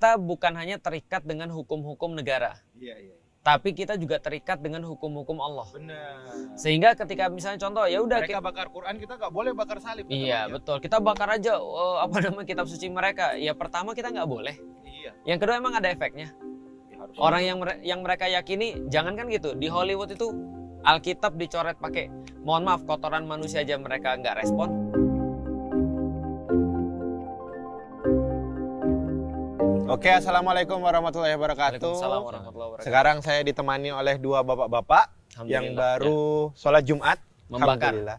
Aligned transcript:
kita 0.00 0.16
bukan 0.16 0.56
hanya 0.56 0.80
terikat 0.80 1.20
dengan 1.20 1.52
hukum-hukum 1.52 2.16
negara, 2.16 2.56
Iya, 2.72 2.96
iya. 2.96 3.14
tapi 3.44 3.76
kita 3.76 4.00
juga 4.00 4.16
terikat 4.16 4.56
dengan 4.56 4.80
hukum-hukum 4.88 5.36
Allah. 5.36 5.68
Benar. 5.68 6.56
Sehingga 6.56 6.96
ketika 6.96 7.28
misalnya 7.28 7.60
contoh 7.60 7.84
ya 7.84 8.00
udah 8.00 8.24
Mereka 8.24 8.32
kita- 8.32 8.40
bakar 8.40 8.72
Quran, 8.72 8.96
kita 8.96 9.20
nggak 9.20 9.28
boleh 9.28 9.52
bakar 9.52 9.76
salib. 9.76 10.08
Iya 10.08 10.48
ya. 10.48 10.48
betul. 10.48 10.80
Kita 10.80 11.04
bakar 11.04 11.36
aja 11.36 11.60
eh, 11.60 11.96
apa 12.00 12.16
namanya 12.16 12.48
kitab 12.48 12.64
suci 12.64 12.88
mereka. 12.88 13.36
Ya 13.36 13.52
pertama 13.52 13.92
kita 13.92 14.08
nggak 14.08 14.24
boleh. 14.24 14.56
Iya. 14.88 15.12
Yang 15.28 15.38
kedua 15.44 15.60
emang 15.60 15.76
ada 15.76 15.92
efeknya. 15.92 16.32
Ya, 16.88 16.96
harus. 16.96 17.14
Orang 17.20 17.42
yang 17.44 17.58
mere- 17.60 17.80
yang 17.84 18.00
mereka 18.00 18.24
yakini 18.24 18.88
jangan 18.88 19.12
kan 19.12 19.28
gitu. 19.28 19.52
Di 19.52 19.68
Hollywood 19.68 20.08
itu 20.08 20.32
Alkitab 20.80 21.36
dicoret 21.36 21.76
pakai 21.76 22.08
mohon 22.40 22.64
maaf 22.64 22.88
kotoran 22.88 23.28
manusia 23.28 23.60
aja 23.60 23.76
mereka 23.76 24.16
nggak 24.16 24.40
respon. 24.40 24.96
Oke, 29.90 30.06
assalamualaikum 30.06 30.78
warahmatullahi 30.78 31.34
wabarakatuh. 31.34 31.82
Waalaikumsalam 31.82 32.22
warahmatullahi 32.22 32.68
wabarakatuh. 32.70 32.86
Sekarang 32.86 33.16
saya 33.20 33.42
ditemani 33.42 33.90
oleh 33.90 34.16
dua 34.16 34.40
bapak-bapak 34.40 35.10
yang 35.44 35.66
Alhamdulillah. 35.66 35.98
baru 35.98 36.22
sholat 36.54 36.82
Jumat. 36.86 37.18
Ya, 37.18 37.50
membakar. 37.50 37.90
Alhamdulillah. 37.90 38.18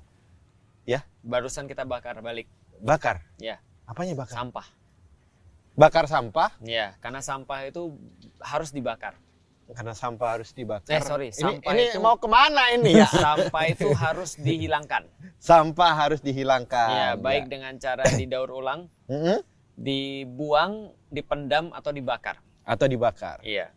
Barusan 1.21 1.69
kita 1.69 1.85
bakar 1.85 2.17
balik 2.19 2.49
Bakar. 2.81 3.21
Ya. 3.37 3.61
Apanya 3.85 4.17
bakar? 4.17 4.33
sampah. 4.35 4.65
Bakar 5.71 6.09
sampah 6.09 6.49
Ya, 6.59 6.97
karena 6.97 7.21
sampah 7.21 7.61
itu 7.63 7.93
harus 8.37 8.73
dibakar. 8.73 9.15
karena 9.71 9.95
sampah 9.95 10.35
harus 10.35 10.51
dibakar. 10.51 10.91
Eh, 10.91 10.99
sorry, 10.99 11.29
ini, 11.29 11.37
sampah 11.37 11.71
ini 11.71 11.83
itu- 11.87 12.01
mau 12.01 12.17
ke 12.17 12.27
mana 12.27 12.73
ini 12.75 12.99
ya? 12.99 13.07
sampah 13.23 13.63
itu 13.69 13.87
harus 13.93 14.35
dihilangkan. 14.35 15.07
sampah 15.39 15.91
harus 15.95 16.19
dihilangkan. 16.19 16.89
Ya, 16.91 17.09
baik 17.15 17.47
dengan 17.47 17.77
cara 17.77 18.03
didaur 18.19 18.51
ulang, 18.51 18.91
dibuang, 19.77 20.91
dipendam 21.11 21.69
atau 21.75 21.91
dibakar. 21.91 22.39
Atau 22.63 22.87
dibakar. 22.87 23.43
Iya. 23.43 23.69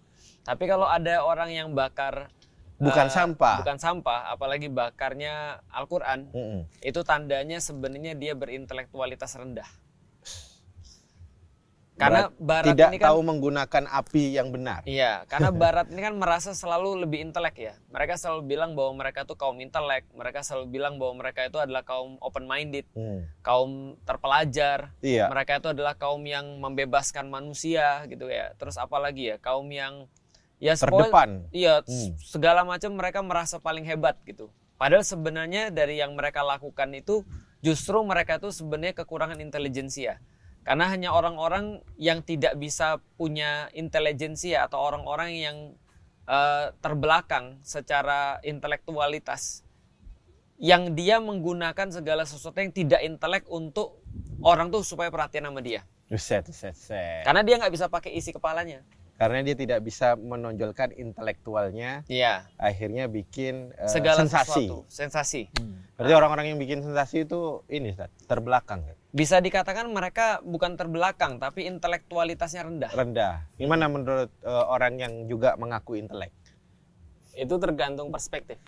Tapi 0.46 0.64
kalau 0.70 0.86
ada 0.86 1.26
orang 1.26 1.50
yang 1.50 1.68
bakar 1.74 2.30
Bukan 2.74 3.06
eh, 3.06 3.12
sampah. 3.12 3.62
bukan 3.62 3.78
sampah, 3.78 4.34
apalagi 4.34 4.66
bakarnya 4.66 5.62
Al-Qur'an, 5.70 6.26
Mm-mm. 6.34 6.66
itu 6.82 7.00
tandanya 7.06 7.62
sebenarnya 7.62 8.18
dia 8.18 8.34
berintelektualitas 8.34 9.30
rendah. 9.38 9.66
Karena 11.94 12.26
barat 12.42 12.74
Tidak 12.74 12.90
ini 12.90 12.98
kan 12.98 13.06
tahu 13.14 13.20
menggunakan 13.22 13.84
api 13.86 14.34
yang 14.34 14.50
benar. 14.50 14.82
Iya, 14.82 15.22
karena 15.30 15.54
barat 15.62 15.86
ini 15.94 16.02
kan 16.02 16.18
merasa 16.18 16.50
selalu 16.50 17.06
lebih 17.06 17.22
intelek 17.22 17.54
ya. 17.54 17.74
Mereka 17.88 18.18
selalu 18.18 18.50
bilang 18.50 18.74
bahwa 18.74 18.98
mereka 18.98 19.22
tuh 19.22 19.38
kaum 19.38 19.54
intelek, 19.62 20.10
mereka 20.10 20.42
selalu 20.42 20.74
bilang 20.74 20.98
bahwa 20.98 21.22
mereka 21.22 21.46
itu 21.46 21.54
adalah 21.56 21.86
kaum 21.86 22.18
open 22.18 22.50
minded, 22.50 22.82
Hmm. 22.98 23.30
kaum 23.40 23.94
terpelajar, 24.02 24.90
Iya. 24.98 25.30
mereka 25.30 25.62
itu 25.62 25.70
adalah 25.70 25.94
kaum 25.94 26.26
yang 26.26 26.58
membebaskan 26.58 27.30
manusia 27.30 28.02
gitu 28.10 28.26
ya. 28.26 28.58
Terus 28.58 28.74
apalagi 28.74 29.30
ya, 29.30 29.36
kaum 29.38 29.70
yang 29.70 30.10
ya 30.58 30.74
spoil- 30.74 31.06
Terdepan. 31.06 31.46
Iya, 31.54 31.86
Hmm. 31.86 32.18
segala 32.18 32.66
macam 32.66 32.90
mereka 32.90 33.22
merasa 33.22 33.62
paling 33.62 33.86
hebat 33.86 34.18
gitu. 34.26 34.50
Padahal 34.74 35.06
sebenarnya 35.06 35.70
dari 35.70 36.02
yang 36.02 36.18
mereka 36.18 36.42
lakukan 36.42 36.90
itu 36.90 37.22
justru 37.62 38.02
mereka 38.02 38.42
tuh 38.42 38.50
sebenarnya 38.50 38.98
kekurangan 38.98 39.38
intelijensia. 39.38 40.18
Karena 40.64 40.88
hanya 40.88 41.12
orang-orang 41.12 41.84
yang 42.00 42.24
tidak 42.24 42.56
bisa 42.56 42.96
punya 43.20 43.68
intelijensia 43.76 44.64
atau 44.64 44.80
orang-orang 44.80 45.30
yang 45.36 45.56
eh, 46.24 46.72
terbelakang 46.80 47.60
secara 47.60 48.40
intelektualitas 48.40 49.60
yang 50.56 50.96
dia 50.96 51.20
menggunakan 51.20 51.92
segala 51.92 52.24
sesuatu 52.24 52.56
yang 52.56 52.72
tidak 52.72 53.04
intelek 53.04 53.44
untuk 53.52 54.00
orang 54.40 54.72
tuh 54.72 54.80
supaya 54.80 55.12
perhatian 55.12 55.44
sama 55.44 55.60
dia. 55.60 55.84
Buset, 56.08 56.48
buset, 56.48 56.72
buset. 56.72 57.24
Karena 57.28 57.44
dia 57.44 57.60
nggak 57.60 57.72
bisa 57.74 57.86
pakai 57.92 58.16
isi 58.16 58.32
kepalanya. 58.32 58.80
Karena 59.14 59.46
dia 59.46 59.54
tidak 59.54 59.78
bisa 59.86 60.18
menonjolkan 60.18 60.90
intelektualnya, 60.90 62.02
Iya. 62.10 62.50
akhirnya 62.58 63.06
bikin 63.06 63.70
eh, 63.78 63.86
Segala 63.86 64.24
sensasi. 64.26 64.66
sesuatu, 64.66 64.78
sensasi. 64.90 65.42
Berarti 65.94 66.14
orang-orang 66.16 66.50
yang 66.50 66.58
bikin 66.58 66.82
sensasi 66.82 67.22
itu 67.22 67.62
ini, 67.70 67.94
Ustaz, 67.94 68.10
terbelakang, 68.26 68.82
kan? 68.82 68.96
Bisa 69.14 69.38
dikatakan 69.38 69.86
mereka 69.86 70.42
bukan 70.42 70.74
terbelakang 70.74 71.38
tapi 71.38 71.70
intelektualitasnya 71.70 72.66
rendah. 72.66 72.90
rendah. 72.90 73.46
Gimana 73.54 73.86
menurut 73.86 74.30
eh, 74.42 74.64
orang 74.66 74.98
yang 74.98 75.14
juga 75.30 75.54
mengaku 75.54 75.94
intelek? 75.94 76.34
Itu 77.38 77.62
tergantung 77.62 78.10
perspektif. 78.10 78.58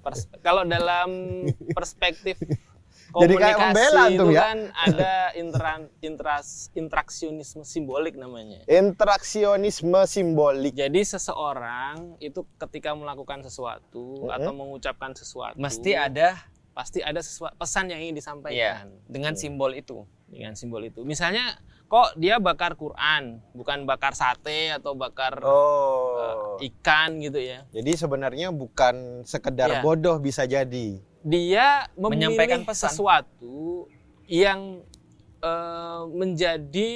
Pers- 0.00 0.32
kalau 0.40 0.64
dalam 0.64 1.44
perspektif 1.76 2.40
Jadi 3.14 3.34
kayak 3.38 3.56
komunikasi 3.56 3.70
membela 3.70 4.02
antum 4.02 4.28
ya? 4.34 4.40
kan 4.42 4.58
ada 4.82 5.12
intran, 5.38 5.80
intras, 6.02 6.48
intraksionisme 6.74 7.62
simbolik 7.62 8.18
namanya. 8.18 8.66
Interaksionisme 8.66 10.00
simbolik. 10.10 10.74
Jadi 10.74 11.06
seseorang 11.06 12.18
itu 12.18 12.42
ketika 12.58 12.98
melakukan 12.98 13.46
sesuatu 13.46 14.26
Mm-mm. 14.26 14.36
atau 14.36 14.50
mengucapkan 14.52 15.14
sesuatu 15.14 15.54
Mesti 15.54 15.94
ada 15.94 16.34
pasti 16.76 17.00
ada 17.00 17.18
sesuatu 17.18 17.56
pesan 17.56 17.88
yang 17.88 18.04
ingin 18.04 18.12
ya 18.12 18.20
disampaikan 18.20 18.86
dengan 19.08 19.32
simbol 19.32 19.72
itu. 19.72 20.04
dengan 20.26 20.52
simbol 20.52 20.82
itu. 20.82 21.06
Misalnya 21.06 21.54
kok 21.86 22.18
dia 22.18 22.36
bakar 22.36 22.74
Quran, 22.74 23.38
bukan 23.54 23.86
bakar 23.86 24.10
sate 24.12 24.74
atau 24.74 24.92
bakar 24.92 25.38
Oh. 25.40 26.58
eh, 26.58 26.68
ikan 26.68 27.16
gitu 27.16 27.38
ya. 27.38 27.62
Jadi 27.70 27.94
sebenarnya 27.94 28.50
bukan 28.50 29.22
sekedar 29.22 29.70
Iya. 29.70 29.80
bodoh 29.80 30.18
bisa 30.18 30.42
jadi. 30.44 30.98
Dia 31.22 31.86
memilih 31.94 32.34
Menyampaikan 32.34 32.66
pesan. 32.66 32.90
sesuatu 32.90 33.86
yang 34.26 34.82
eh, 35.38 36.02
menjadi 36.10 36.90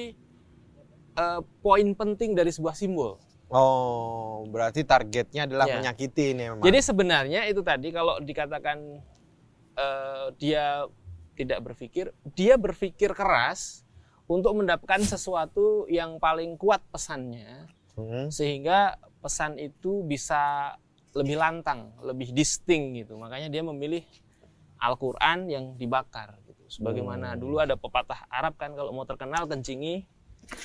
eh, 1.12 1.40
poin 1.60 1.86
penting 1.94 2.34
dari 2.34 2.50
sebuah 2.50 2.74
simbol. 2.74 3.22
Oh, 3.46 4.42
berarti 4.46 4.82
targetnya 4.82 5.46
adalah 5.46 5.66
Iya. 5.66 5.74
menyakiti 5.78 6.34
ini 6.34 6.50
memang. 6.50 6.62
Jadi 6.62 6.78
sebenarnya 6.80 7.40
itu 7.46 7.62
tadi 7.62 7.90
kalau 7.90 8.18
dikatakan 8.18 8.78
eh, 9.80 10.26
dia 10.36 10.84
tidak 11.32 11.64
berpikir, 11.64 12.12
dia 12.30 12.54
berpikir 12.54 13.10
keras 13.10 13.82
untuk 14.28 14.52
mendapatkan 14.54 15.00
sesuatu 15.02 15.88
yang 15.88 16.20
paling 16.20 16.54
kuat 16.54 16.84
pesannya 16.88 17.64
Hmm. 17.90 18.30
sehingga 18.30 18.96
pesan 19.18 19.56
itu 19.56 20.04
bisa 20.04 20.72
lebih 21.12 21.36
lantang, 21.36 21.90
lebih 22.00 22.30
distinct 22.30 22.94
gitu. 22.94 23.18
Makanya 23.18 23.50
dia 23.50 23.60
memilih 23.60 24.06
Al-Qur'an 24.78 25.44
yang 25.44 25.74
dibakar 25.76 26.38
gitu. 26.46 26.62
Sebagaimana 26.70 27.34
Hmm. 27.34 27.40
dulu 27.40 27.56
ada 27.58 27.74
pepatah 27.74 28.24
Arab 28.30 28.56
kan 28.56 28.72
kalau 28.72 28.94
mau 28.94 29.04
terkenal 29.04 29.44
kencingi 29.44 30.06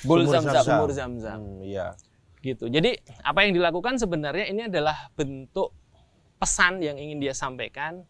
Bul. 0.02 0.24
Zam-zam. 0.24 0.64
sumur 0.64 0.90
zam-zam 0.90 1.38
Hmm, 1.42 1.62
iya. 1.62 1.94
gitu. 2.40 2.66
Jadi 2.66 2.94
apa 3.20 3.42
yang 3.42 3.54
dilakukan 3.54 3.98
sebenarnya 3.98 4.46
ini 4.48 4.62
adalah 4.66 5.10
bentuk 5.14 5.74
pesan 6.38 6.78
yang 6.78 6.94
ingin 6.96 7.18
dia 7.18 7.34
sampaikan 7.34 8.06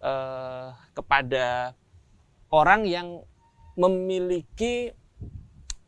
eh, 0.00 0.68
kepada 0.92 1.72
orang 2.50 2.84
yang 2.86 3.22
memiliki 3.76 4.92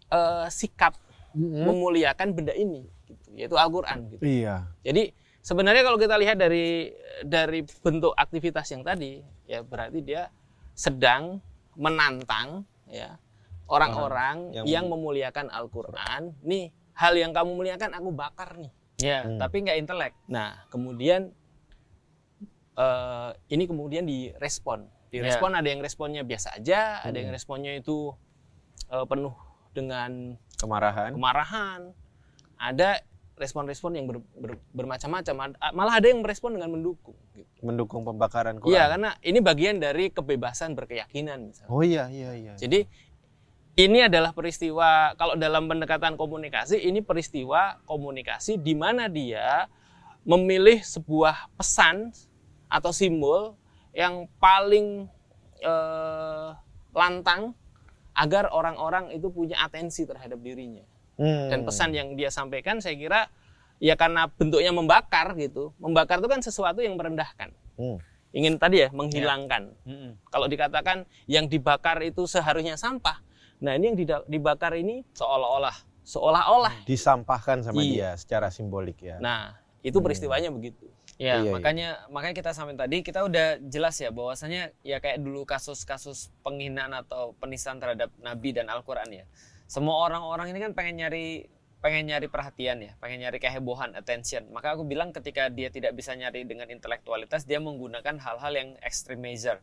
eh, 0.09 0.47
sikap 0.49 0.97
memuliakan 1.39 2.33
benda 2.35 2.57
ini, 2.57 2.89
gitu, 3.07 3.29
yaitu 3.37 3.57
Al-Quran. 3.57 4.09
Gitu. 4.11 4.23
Iya. 4.25 4.67
Jadi 4.83 5.13
sebenarnya 5.39 5.85
kalau 5.85 6.01
kita 6.01 6.17
lihat 6.17 6.41
dari 6.41 6.91
dari 7.23 7.61
bentuk 7.85 8.17
aktivitas 8.17 8.67
yang 8.73 8.83
tadi, 8.83 9.21
ya 9.45 9.61
berarti 9.63 10.01
dia 10.03 10.33
sedang 10.73 11.39
menantang 11.79 12.65
ya 12.89 13.21
orang-orang 13.69 14.57
Yang- 14.57 14.67
yang, 14.67 14.85
memuliakan 14.89 15.47
Al-Qur'an. 15.53 16.33
Nih, 16.43 16.73
hal 16.97 17.15
yang 17.15 17.37
kamu 17.37 17.55
muliakan 17.55 17.93
aku 17.95 18.11
bakar 18.11 18.57
nih. 18.57 18.73
Ya, 18.99 19.23
Hmm. 19.23 19.39
tapi 19.39 19.63
nggak 19.63 19.79
intelek. 19.79 20.15
Nah, 20.27 20.67
kemudian 20.73 21.31
eh, 22.79 23.31
ini 23.51 23.67
kemudian 23.67 24.07
direspon. 24.07 24.87
Direspon 25.09 25.57
ada 25.57 25.67
yang 25.67 25.81
responnya 25.81 26.23
biasa 26.23 26.57
aja, 26.57 27.03
ada 27.03 27.17
yang 27.17 27.29
responnya 27.29 27.75
itu 27.75 28.15
eh, 28.87 29.05
penuh 29.05 29.35
dengan 29.75 30.39
Kemarahan. 30.57 31.15
kemarahan. 31.15 31.81
Ada 32.59 32.99
respon-respon 33.39 33.95
yang 33.95 34.07
ber- 34.07 34.27
ber- 34.35 34.59
bermacam-macam. 34.75 35.55
Malah 35.71 35.95
ada 36.03 36.11
yang 36.11 36.19
merespon 36.21 36.59
dengan 36.59 36.75
mendukung. 36.75 37.15
gitu. 37.33 37.47
Mendukung 37.63 38.03
pembakaran 38.03 38.59
Quran. 38.59 38.75
Iya, 38.75 38.85
karena 38.91 39.11
ini 39.23 39.39
bagian 39.39 39.79
dari 39.79 40.11
kebebasan 40.11 40.75
berkeyakinan 40.75 41.47
misalnya. 41.47 41.71
Oh 41.71 41.87
iya, 41.87 42.11
iya, 42.11 42.35
iya. 42.35 42.53
Jadi 42.59 42.83
ini 43.79 44.03
adalah 44.03 44.35
peristiwa 44.35 45.15
kalau 45.15 45.39
dalam 45.39 45.71
pendekatan 45.71 46.19
komunikasi 46.19 46.83
ini 46.83 46.99
peristiwa 46.99 47.79
komunikasi 47.87 48.59
di 48.59 48.75
mana 48.75 49.07
dia 49.07 49.71
memilih 50.27 50.83
sebuah 50.83 51.55
pesan 51.55 52.11
atau 52.69 52.93
simbol 52.93 53.57
yang 53.93 54.29
paling 54.39 55.09
eh, 55.59 56.49
lantang 56.95 57.57
agar 58.15 58.51
orang-orang 58.51 59.15
itu 59.15 59.31
punya 59.31 59.59
atensi 59.63 60.05
terhadap 60.05 60.39
dirinya. 60.41 60.85
Hmm. 61.19 61.51
Dan 61.51 61.67
pesan 61.67 61.91
yang 61.95 62.15
dia 62.15 62.31
sampaikan 62.31 62.79
saya 62.79 62.95
kira 62.95 63.21
ya 63.83 63.99
karena 63.99 64.31
bentuknya 64.31 64.71
membakar 64.71 65.35
gitu. 65.35 65.75
Membakar 65.83 66.23
itu 66.23 66.29
kan 66.31 66.41
sesuatu 66.43 66.83
yang 66.83 66.95
merendahkan. 66.95 67.51
Hmm. 67.79 67.99
Ingin 68.31 68.61
tadi 68.61 68.85
ya 68.85 68.93
menghilangkan. 68.93 69.73
Mm-mm. 69.89 70.13
Kalau 70.29 70.47
dikatakan 70.53 71.09
yang 71.25 71.49
dibakar 71.49 71.97
itu 72.05 72.29
seharusnya 72.29 72.77
sampah, 72.77 73.25
Nah 73.59 73.75
ini 73.75 73.91
yang 73.91 73.97
dibakar 74.27 74.79
ini 74.79 75.03
Seolah-olah. 75.15 75.75
seolah-olah. 76.07 76.75
Disampahkan 76.87 77.67
sama 77.69 77.83
Iya. 77.83 77.91
dia 77.91 78.11
secara 78.17 78.49
simbolik 78.49 79.03
ya. 79.03 79.19
Nah 79.19 79.59
itu 79.83 79.99
peristiwanya 79.99 80.49
begitu. 80.55 80.89
Ya, 81.19 81.43
Iya, 81.43 81.51
iya. 81.51 81.51
makanya 81.51 81.89
makanya 82.15 82.35
kita 82.39 82.51
sampai 82.55 82.79
tadi 82.79 83.03
kita 83.03 83.27
udah 83.27 83.59
jelas 83.67 83.99
ya 83.99 84.15
bahwasanya 84.15 84.71
ya 84.87 85.03
kayak 85.03 85.19
dulu 85.19 85.43
kasus-kasus 85.43 86.31
penghinaan 86.47 86.95
atau 86.95 87.35
penistaan 87.43 87.83
terhadap 87.83 88.15
nabi 88.23 88.55
dan 88.55 88.71
Al-Qur'an 88.71 89.11
ya. 89.11 89.27
Semua 89.67 89.99
orang-orang 90.07 90.55
ini 90.55 90.63
kan 90.63 90.73
pengen 90.79 91.03
nyari 91.03 91.51
pengen 91.83 92.07
nyari 92.11 92.31
perhatian 92.31 92.79
ya, 92.87 92.93
pengen 93.03 93.27
nyari 93.27 93.43
kehebohan, 93.43 93.99
attention. 93.99 94.47
Maka 94.55 94.79
aku 94.79 94.87
bilang 94.87 95.11
ketika 95.11 95.51
dia 95.51 95.75
tidak 95.75 95.99
bisa 95.99 96.15
nyari 96.15 96.47
dengan 96.47 96.71
intelektualitas, 96.71 97.47
dia 97.47 97.59
menggunakan 97.59 98.19
hal-hal 98.23 98.53
yang 98.55 98.71
extreme 98.87 99.23
measure. 99.23 99.59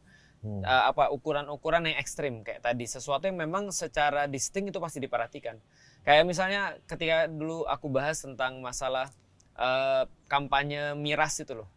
Hmm. 0.46 0.62
Eh, 0.62 0.84
apa 0.92 1.10
ukuran-ukuran 1.10 1.90
yang 1.90 1.98
ekstrim 1.98 2.46
kayak 2.46 2.62
tadi 2.62 2.86
sesuatu 2.86 3.26
yang 3.26 3.40
memang 3.40 3.74
secara 3.74 4.30
distinct 4.30 4.70
itu 4.70 4.78
pasti 4.78 5.02
diperhatikan 5.02 5.58
kayak 6.06 6.22
misalnya 6.22 6.78
ketika 6.86 7.26
dulu 7.26 7.66
aku 7.66 7.90
bahas 7.90 8.22
tentang 8.22 8.62
masalah 8.62 9.10
eh, 9.56 10.04
kampanye 10.26 10.94
miras 10.96 11.38
itu 11.38 11.54
loh. 11.54 11.70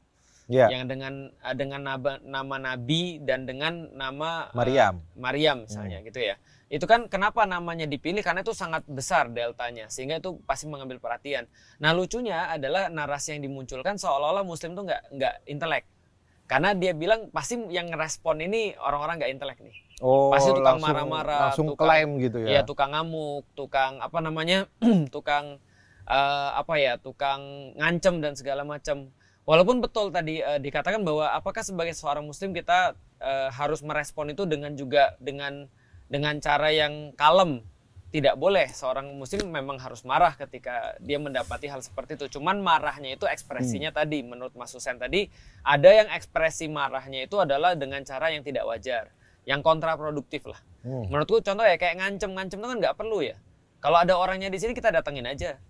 Ya, 0.48 0.64
yang 0.68 0.88
dengan 0.88 1.28
eh, 1.30 1.54
dengan 1.54 1.80
naba- 1.84 2.22
nama 2.22 2.56
nabi 2.56 3.20
dan 3.20 3.44
dengan 3.44 3.92
nama 3.92 4.48
eh, 4.48 4.56
Maryam. 4.56 4.94
Maryam 5.14 5.56
misalnya 5.64 6.00
gitu 6.00 6.18
ya. 6.18 6.36
Itu 6.68 6.84
kan 6.84 7.04
kenapa 7.06 7.44
namanya 7.44 7.84
dipilih? 7.84 8.20
Karena 8.20 8.40
itu 8.40 8.52
sangat 8.52 8.84
besar 8.84 9.28
deltanya. 9.28 9.88
Sehingga 9.88 10.16
itu 10.16 10.36
pasti 10.42 10.64
mengambil 10.64 10.98
perhatian. 10.98 11.48
Nah 11.76 11.92
lucunya 11.92 12.48
adalah 12.50 12.88
narasi 12.88 13.32
yang 13.32 13.42
dimunculkan 13.42 13.96
seolah-olah 13.96 14.42
muslim 14.42 14.72
tuh 14.72 14.84
nggak 14.84 15.02
nggak 15.12 15.34
intelek. 15.46 15.84
Karena 16.44 16.72
dia 16.72 16.92
bilang 16.92 17.28
pasti 17.28 17.60
yang 17.68 17.88
ngerespon 17.88 18.40
ini 18.40 18.72
orang-orang 18.74 19.20
nggak 19.20 19.32
intelek 19.32 19.58
nih. 19.60 19.76
Oh, 20.00 20.30
Pasti 20.30 20.48
tukang 20.48 20.76
langsung- 20.76 20.84
marah-marah, 20.86 21.40
Langsung 21.44 21.66
tukang- 21.68 21.88
klaim 21.88 22.10
gitu 22.18 22.38
ya. 22.40 22.48
ya. 22.50 22.60
tukang 22.64 22.92
ngamuk 22.92 23.44
tukang 23.52 24.00
apa 24.00 24.18
namanya 24.18 24.64
tukang 25.14 25.60
eh, 26.08 26.50
apa 26.56 26.74
ya 26.80 26.96
tukang 26.96 27.72
ngancem 27.76 28.24
dan 28.24 28.32
segala 28.32 28.64
macam 28.64 29.12
walaupun 29.44 29.84
betul 29.84 30.08
tadi 30.08 30.40
eh, 30.40 30.58
dikatakan 30.58 31.04
bahwa 31.04 31.28
apakah 31.36 31.60
sebagai 31.60 31.92
seorang 31.92 32.24
muslim 32.24 32.56
kita 32.56 32.96
eh, 33.20 33.48
harus 33.52 33.84
merespon 33.84 34.32
itu 34.32 34.48
dengan 34.48 34.72
juga 34.74 35.14
dengan 35.20 35.68
dengan 36.08 36.40
cara 36.40 36.72
yang 36.72 37.12
kalem? 37.14 37.60
Tidak 38.08 38.40
boleh. 38.40 38.72
Seorang 38.72 39.12
muslim 39.20 39.52
memang 39.52 39.76
harus 39.76 40.00
marah 40.00 40.32
ketika 40.32 40.96
dia 40.96 41.20
mendapati 41.20 41.68
hal 41.68 41.84
seperti 41.84 42.16
itu. 42.16 42.40
Cuman 42.40 42.64
marahnya 42.64 43.12
itu 43.12 43.28
ekspresinya 43.28 43.92
tadi. 43.92 44.24
Menurut 44.24 44.56
Mas 44.56 44.72
Husen 44.72 44.96
tadi 44.96 45.28
ada 45.60 45.92
yang 45.92 46.08
ekspresi 46.16 46.72
marahnya 46.72 47.28
itu 47.28 47.36
adalah 47.36 47.76
dengan 47.76 48.00
cara 48.08 48.32
yang 48.32 48.40
tidak 48.40 48.64
wajar. 48.64 49.12
Yang 49.44 49.60
kontraproduktif 49.60 50.48
lah. 50.48 50.56
Hmm. 50.78 51.10
menurutku 51.10 51.44
contoh 51.44 51.66
ya 51.68 51.76
kayak 51.76 52.00
ngancem-ngancem 52.00 52.56
itu 52.56 52.68
kan 52.72 52.78
nggak 52.80 52.96
perlu 52.96 53.20
ya. 53.20 53.36
Kalau 53.84 54.00
ada 54.00 54.16
orangnya 54.16 54.48
di 54.48 54.56
sini 54.56 54.72
kita 54.72 54.88
datengin 54.88 55.28
aja 55.28 55.60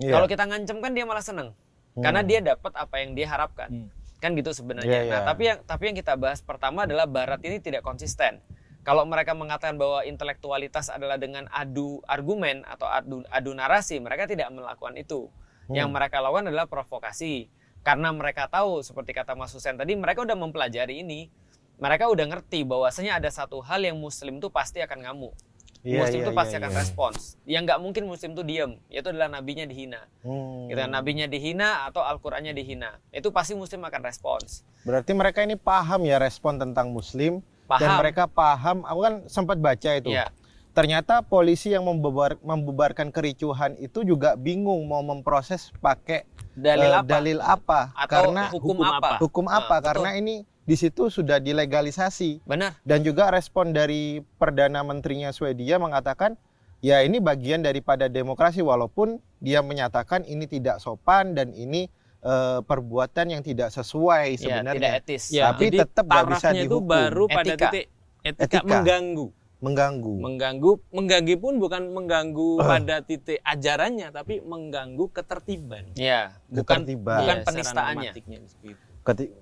Iya. 0.00 0.16
kalau 0.16 0.26
kita 0.26 0.44
ngancem 0.48 0.80
kan 0.80 0.92
dia 0.96 1.04
malah 1.04 1.20
seneng. 1.20 1.52
Karena 2.00 2.24
dia 2.24 2.40
dapat 2.40 2.72
apa 2.72 2.94
yang 3.02 3.12
dia 3.12 3.28
harapkan. 3.28 3.68
Hmm. 3.68 3.88
kan 4.20 4.36
gitu 4.36 4.52
sebenarnya. 4.52 5.08
Iya, 5.08 5.08
nah 5.08 5.20
iya. 5.24 5.28
tapi 5.32 5.42
yang 5.48 5.58
tapi 5.64 5.82
yang 5.88 5.96
kita 5.96 6.12
bahas 6.12 6.44
pertama 6.44 6.84
adalah 6.84 7.08
barat 7.08 7.40
ini 7.40 7.56
tidak 7.56 7.80
konsisten. 7.80 8.36
Kalau 8.84 9.08
mereka 9.08 9.32
mengatakan 9.32 9.80
bahwa 9.80 10.04
intelektualitas 10.04 10.92
adalah 10.92 11.16
dengan 11.16 11.48
adu 11.48 12.04
argumen 12.04 12.60
atau 12.68 12.84
adu 12.84 13.24
adu 13.32 13.56
narasi 13.56 13.96
mereka 13.96 14.28
tidak 14.28 14.52
melakukan 14.52 14.92
itu. 15.00 15.32
Yang 15.72 15.88
Hmm. 15.88 15.96
mereka 15.96 16.20
lakukan 16.20 16.52
adalah 16.52 16.68
provokasi. 16.68 17.48
Karena 17.80 18.12
mereka 18.12 18.44
tahu 18.44 18.84
seperti 18.84 19.16
kata 19.16 19.32
Mas 19.32 19.56
Husen 19.56 19.80
tadi 19.80 19.96
mereka 19.96 20.20
udah 20.20 20.36
mempelajari 20.36 21.00
ini. 21.00 21.32
Mereka 21.80 22.12
udah 22.12 22.28
ngerti 22.28 22.60
bahwasanya 22.68 23.24
ada 23.24 23.32
satu 23.32 23.64
hal 23.64 23.80
yang 23.80 23.96
muslim 23.96 24.36
tuh 24.36 24.52
pasti 24.52 24.84
akan 24.84 25.00
ngamuk 25.00 25.32
Iya, 25.80 26.04
muslim 26.04 26.20
iya, 26.20 26.28
tuh 26.28 26.34
pasti 26.36 26.54
iya, 26.54 26.60
akan 26.60 26.72
iya. 26.72 26.78
respons 26.84 27.20
yang 27.48 27.62
nggak 27.64 27.80
mungkin 27.80 28.04
muslim 28.04 28.36
tuh 28.36 28.44
diem 28.44 28.76
yaitu 28.92 29.08
adalah 29.08 29.32
nabinya 29.32 29.64
dihina 29.64 30.04
Hmm. 30.20 30.68
gitu 30.68 30.84
nabinya 30.84 31.24
dihina 31.24 31.88
atau 31.88 32.04
Al-Qur'annya 32.04 32.52
dihina 32.52 33.00
itu 33.08 33.32
pasti 33.32 33.56
muslim 33.56 33.80
akan 33.88 34.04
respons 34.04 34.60
Berarti 34.80 35.12
mereka 35.12 35.44
ini 35.44 35.60
paham 35.60 36.08
ya 36.08 36.16
respon 36.16 36.56
tentang 36.56 36.88
muslim 36.88 37.44
dan 37.68 37.80
paham 37.84 37.98
mereka 38.00 38.24
paham. 38.26 38.76
Aku 38.88 39.00
kan 39.04 39.14
sempat 39.28 39.60
baca 39.60 39.90
itu. 39.92 40.10
Iya. 40.10 40.32
Ternyata 40.70 41.26
polisi 41.26 41.74
yang 41.74 41.84
membubar, 41.84 42.38
membubarkan 42.40 43.10
kericuhan 43.10 43.74
itu 43.82 44.06
juga 44.06 44.38
bingung 44.38 44.86
mau 44.86 45.02
memproses 45.02 45.74
pakai 45.82 46.24
dalil 46.54 46.90
eh, 46.94 46.98
apa 46.98 47.06
dalil 47.10 47.38
apa 47.42 47.80
atau 47.94 48.06
karena 48.06 48.42
hukum, 48.54 48.78
hukum 48.78 48.86
apa, 48.86 49.10
hukum 49.18 49.46
apa 49.50 49.76
betul. 49.78 49.86
karena 49.90 50.10
ini 50.18 50.34
di 50.62 50.74
situ 50.74 51.08
sudah 51.08 51.38
dilegalisasi 51.38 52.44
benar 52.44 52.76
dan 52.82 53.00
juga 53.00 53.28
respon 53.28 53.70
dari 53.70 54.20
perdana 54.36 54.80
menterinya 54.80 55.30
Swedia 55.30 55.76
mengatakan 55.76 56.36
ya 56.78 57.00
ini 57.00 57.18
bagian 57.18 57.60
daripada 57.60 58.06
demokrasi 58.06 58.60
walaupun 58.60 59.18
dia 59.38 59.60
menyatakan 59.60 60.22
ini 60.22 60.44
tidak 60.44 60.78
sopan 60.78 61.32
dan 61.32 61.50
ini 61.50 61.88
eh, 62.20 62.60
perbuatan 62.60 63.26
yang 63.30 63.42
tidak 63.42 63.68
sesuai 63.70 64.26
ya, 64.30 64.36
tidak 64.36 64.40
sebenarnya 64.60 64.90
etis 64.98 65.22
Ya, 65.28 65.50
Tapi 65.50 65.64
jadi 65.66 65.76
tetap 65.82 66.04
nggak 66.04 66.26
bisa 66.28 66.40
tarafnya 66.46 66.60
itu 66.60 66.68
dihukum. 66.70 66.86
baru 66.86 67.24
pada 67.26 67.40
Etika. 67.46 67.64
titik 67.66 67.86
etika, 68.20 68.44
Etika. 68.46 68.64
mengganggu. 68.66 69.26
mengganggu 69.60 70.14
Mengganggu, 70.18 70.72
mengganggu 70.88 71.34
pun 71.36 71.54
bukan 71.56 71.82
mengganggu 71.90 72.50
Ah. 72.58 72.68
pada 72.76 72.96
titik 73.00 73.40
ajarannya, 73.42 74.08
tapi 74.08 74.40
mengganggu 74.40 75.04
ketertiban. 75.10 75.84
ya 75.94 76.32
bukan 76.46 76.80
Ketertiban. 76.80 77.18
bukan 77.18 77.36
penistaannya 77.44 78.12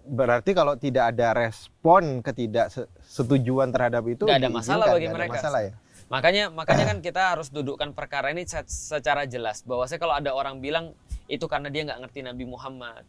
berarti 0.04 0.50
kalau 0.50 0.74
tidak 0.74 1.10
ada 1.10 1.34
respon 1.34 2.20
ketidaksetujuan 2.20 3.68
terhadap 3.68 4.04
itu 4.04 4.24
Nggak 4.24 4.38
ada 4.38 4.50
masalah 4.50 4.84
bagi 4.88 5.06
ada 5.06 5.14
mereka. 5.14 5.34
masalah 5.34 5.60
ya 5.62 5.72
makanya 6.06 6.44
makanya 6.48 6.84
kan 6.90 6.98
kita 7.00 7.22
harus 7.32 7.48
dudukkan 7.48 7.92
perkara 7.92 8.30
ini 8.30 8.44
se- 8.44 8.64
secara 8.66 9.24
jelas 9.24 9.60
bahwa 9.62 9.84
saya 9.84 9.96
kalau 9.96 10.12
ada 10.12 10.30
orang 10.30 10.58
bilang 10.58 10.96
itu 11.26 11.44
karena 11.44 11.68
dia 11.68 11.84
nggak 11.84 12.00
ngerti 12.02 12.20
Nabi 12.22 12.44
Muhammad 12.44 13.04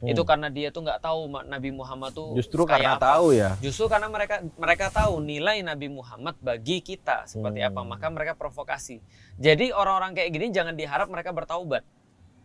itu 0.00 0.24
karena 0.24 0.48
dia 0.48 0.72
tuh 0.72 0.80
nggak 0.80 0.96
tahu 0.98 1.20
Nabi 1.44 1.70
Muhammad 1.70 2.10
tuh 2.10 2.32
Hmm. 2.32 2.38
justru 2.40 2.64
karena 2.64 2.96
apa. 2.96 3.04
tahu 3.12 3.36
ya 3.36 3.52
Justru 3.60 3.84
karena 3.84 4.08
mereka 4.08 4.40
mereka 4.56 4.88
tahu 4.88 5.20
nilai 5.20 5.60
Nabi 5.60 5.92
Muhammad 5.92 6.40
bagi 6.40 6.80
kita 6.80 7.28
seperti 7.28 7.60
apa, 7.60 7.84
Hmm. 7.84 7.92
maka 7.92 8.08
mereka 8.08 8.32
provokasi. 8.32 8.96
Jadi 9.36 9.68
orang-orang 9.70 10.16
kayak 10.16 10.32
gini 10.32 10.46
jangan 10.50 10.72
diharap 10.72 11.04
mereka 11.06 11.30
bertaubat. 11.30 11.84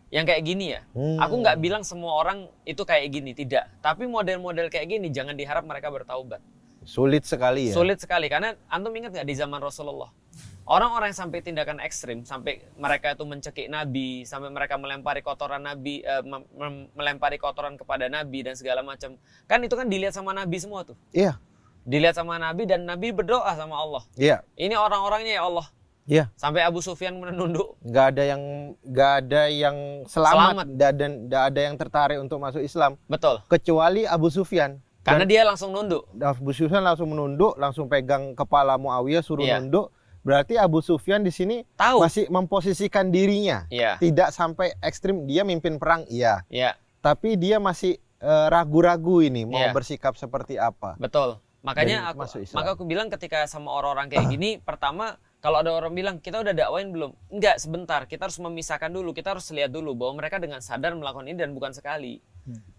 Yang 0.06 0.24
kayak 0.30 0.42
gini 0.46 0.66
ya. 0.70 0.80
Hmm. 0.94 1.18
Aku 1.18 1.42
nggak 1.42 1.58
bilang 1.58 1.82
semua 1.82 2.14
orang 2.14 2.46
itu 2.62 2.82
kayak 2.86 3.10
gini, 3.10 3.34
tidak. 3.34 3.66
Tapi 3.82 4.06
model-model 4.06 4.70
kayak 4.70 4.86
gini 4.86 5.10
jangan 5.10 5.34
diharap 5.34 5.66
mereka 5.66 5.90
bertaubat. 5.90 6.38
sulit 6.86 7.26
sekali 7.26 7.66
ya 7.66 7.74
Sulit 7.74 7.98
sekali 7.98 8.30
karena 8.30 8.54
antum 8.70 8.94
ingat 8.94 9.10
nggak 9.10 9.26
di 9.26 9.34
zaman 9.34 9.58
Rasulullah 9.58 10.06
orang-orang 10.70 11.10
yang 11.10 11.18
sampai 11.18 11.42
tindakan 11.42 11.82
ekstrim 11.82 12.22
sampai 12.22 12.62
mereka 12.78 13.10
itu 13.10 13.26
mencekik 13.26 13.66
Nabi 13.66 14.22
sampai 14.22 14.54
mereka 14.54 14.78
melempari 14.78 15.18
kotoran 15.18 15.66
Nabi 15.66 16.06
mem- 16.22 16.46
melempari 16.94 17.42
kotoran 17.42 17.74
kepada 17.74 18.06
Nabi 18.06 18.46
dan 18.46 18.54
segala 18.54 18.86
macam 18.86 19.18
kan 19.50 19.58
itu 19.62 19.74
kan 19.74 19.90
dilihat 19.90 20.14
sama 20.14 20.30
Nabi 20.30 20.62
semua 20.62 20.86
tuh 20.86 20.94
iya 21.10 21.42
dilihat 21.82 22.14
sama 22.14 22.38
Nabi 22.38 22.70
dan 22.70 22.86
Nabi 22.86 23.10
berdoa 23.10 23.50
sama 23.58 23.82
Allah 23.82 24.06
iya 24.14 24.46
ini 24.54 24.78
orang-orangnya 24.78 25.38
ya 25.38 25.46
Allah 25.46 25.66
iya. 26.06 26.30
Sampai 26.34 26.62
Abu 26.62 26.78
Sufyan 26.78 27.14
menunduk 27.14 27.76
nggak 27.82 28.06
ada 28.08 28.22
yang 28.24 28.42
nggak 28.80 29.12
ada 29.20 29.42
yang 29.46 29.76
selamat, 30.04 30.64
Selamat. 30.64 30.66
ada 30.70 31.06
nggak 31.20 31.44
ada 31.44 31.60
yang 31.60 31.74
tertarik 31.76 32.18
untuk 32.18 32.38
masuk 32.38 32.60
Islam. 32.60 32.94
Betul. 33.04 33.42
Kecuali 33.46 34.02
Abu 34.02 34.26
Sufyan. 34.28 34.78
Karena 35.02 35.22
Dan 35.22 35.28
dia 35.28 35.42
langsung 35.42 35.70
nunduk. 35.70 36.02
Abu 36.16 36.50
Sufyan 36.50 36.82
langsung 36.82 37.06
menunduk 37.08 37.54
langsung 37.54 37.86
pegang 37.86 38.32
kepala 38.32 38.74
Muawiyah 38.74 39.20
suruh 39.20 39.42
Iya. 39.42 39.58
nunduk. 39.60 39.94
Berarti 40.22 40.54
Abu 40.56 40.80
Sufyan 40.80 41.22
di 41.22 41.30
sini 41.30 41.62
tahu. 41.72 42.02
masih 42.02 42.26
memposisikan 42.26 43.10
dirinya. 43.10 43.66
Iya. 43.68 43.94
Tidak 43.96 44.30
sampai 44.30 44.74
ekstrim 44.80 45.22
dia 45.24 45.42
mimpin 45.42 45.76
perang 45.76 46.02
iya. 46.06 46.42
Iya. 46.48 46.74
Tapi 46.98 47.34
dia 47.34 47.58
masih 47.58 47.94
eh, 48.16 48.46
ragu-ragu 48.48 49.20
ini 49.20 49.44
mau 49.44 49.54
Iya. 49.56 49.70
bersikap 49.70 50.14
seperti 50.14 50.56
apa. 50.56 50.96
Betul. 50.96 51.38
Makanya 51.60 51.96
Dari 52.00 52.10
aku 52.10 52.18
masuk 52.18 52.40
Islam. 52.40 52.56
maka 52.56 52.70
aku 52.72 52.84
bilang 52.84 53.06
ketika 53.06 53.44
sama 53.44 53.70
orang-orang 53.70 54.08
kayak 54.08 54.26
gini, 54.32 54.58
pertama 54.58 55.14
kalau 55.38 55.62
ada 55.62 55.70
orang 55.70 55.92
bilang 55.94 56.16
kita 56.18 56.42
udah 56.42 56.50
dakwain 56.50 56.90
belum? 56.90 57.12
Enggak, 57.30 57.60
sebentar. 57.60 58.02
Kita 58.04 58.26
harus 58.26 58.40
memisahkan 58.40 58.90
dulu. 58.90 59.14
Kita 59.14 59.36
harus 59.36 59.46
lihat 59.54 59.70
dulu 59.70 59.94
bahwa 59.94 60.18
mereka 60.24 60.42
dengan 60.42 60.58
sadar 60.58 60.96
melakukan 60.96 61.28
ini 61.28 61.38
dan 61.38 61.54
bukan 61.54 61.70
sekali. 61.70 62.18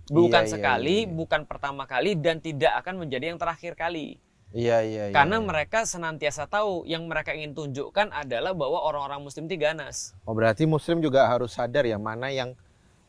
Bukan 0.07 0.43
Iya, 0.43 0.47
iya, 0.47 0.53
sekali, 0.55 0.97
iya, 1.03 1.07
iya. 1.07 1.11
bukan 1.11 1.41
pertama 1.43 1.83
kali 1.83 2.15
dan 2.15 2.39
tidak 2.39 2.71
akan 2.79 3.03
menjadi 3.03 3.35
yang 3.35 3.39
terakhir 3.39 3.75
kali. 3.75 4.15
iya 4.55 4.79
iya 4.79 5.11
iya, 5.11 5.13
Karena 5.13 5.43
iya. 5.43 5.43
mereka 5.43 5.83
senantiasa 5.83 6.47
tahu 6.47 6.87
yang 6.87 7.03
mereka 7.03 7.35
ingin 7.35 7.51
tunjukkan 7.51 8.15
adalah 8.15 8.55
bahwa 8.55 8.79
orang-orang 8.79 9.19
muslim 9.19 9.43
ganas. 9.51 10.15
oh 10.23 10.31
berarti 10.31 10.63
muslim 10.63 11.03
juga 11.03 11.27
harus 11.27 11.51
sadar 11.51 11.83
ya 11.83 11.99
mana 11.99 12.31
yang 12.31 12.55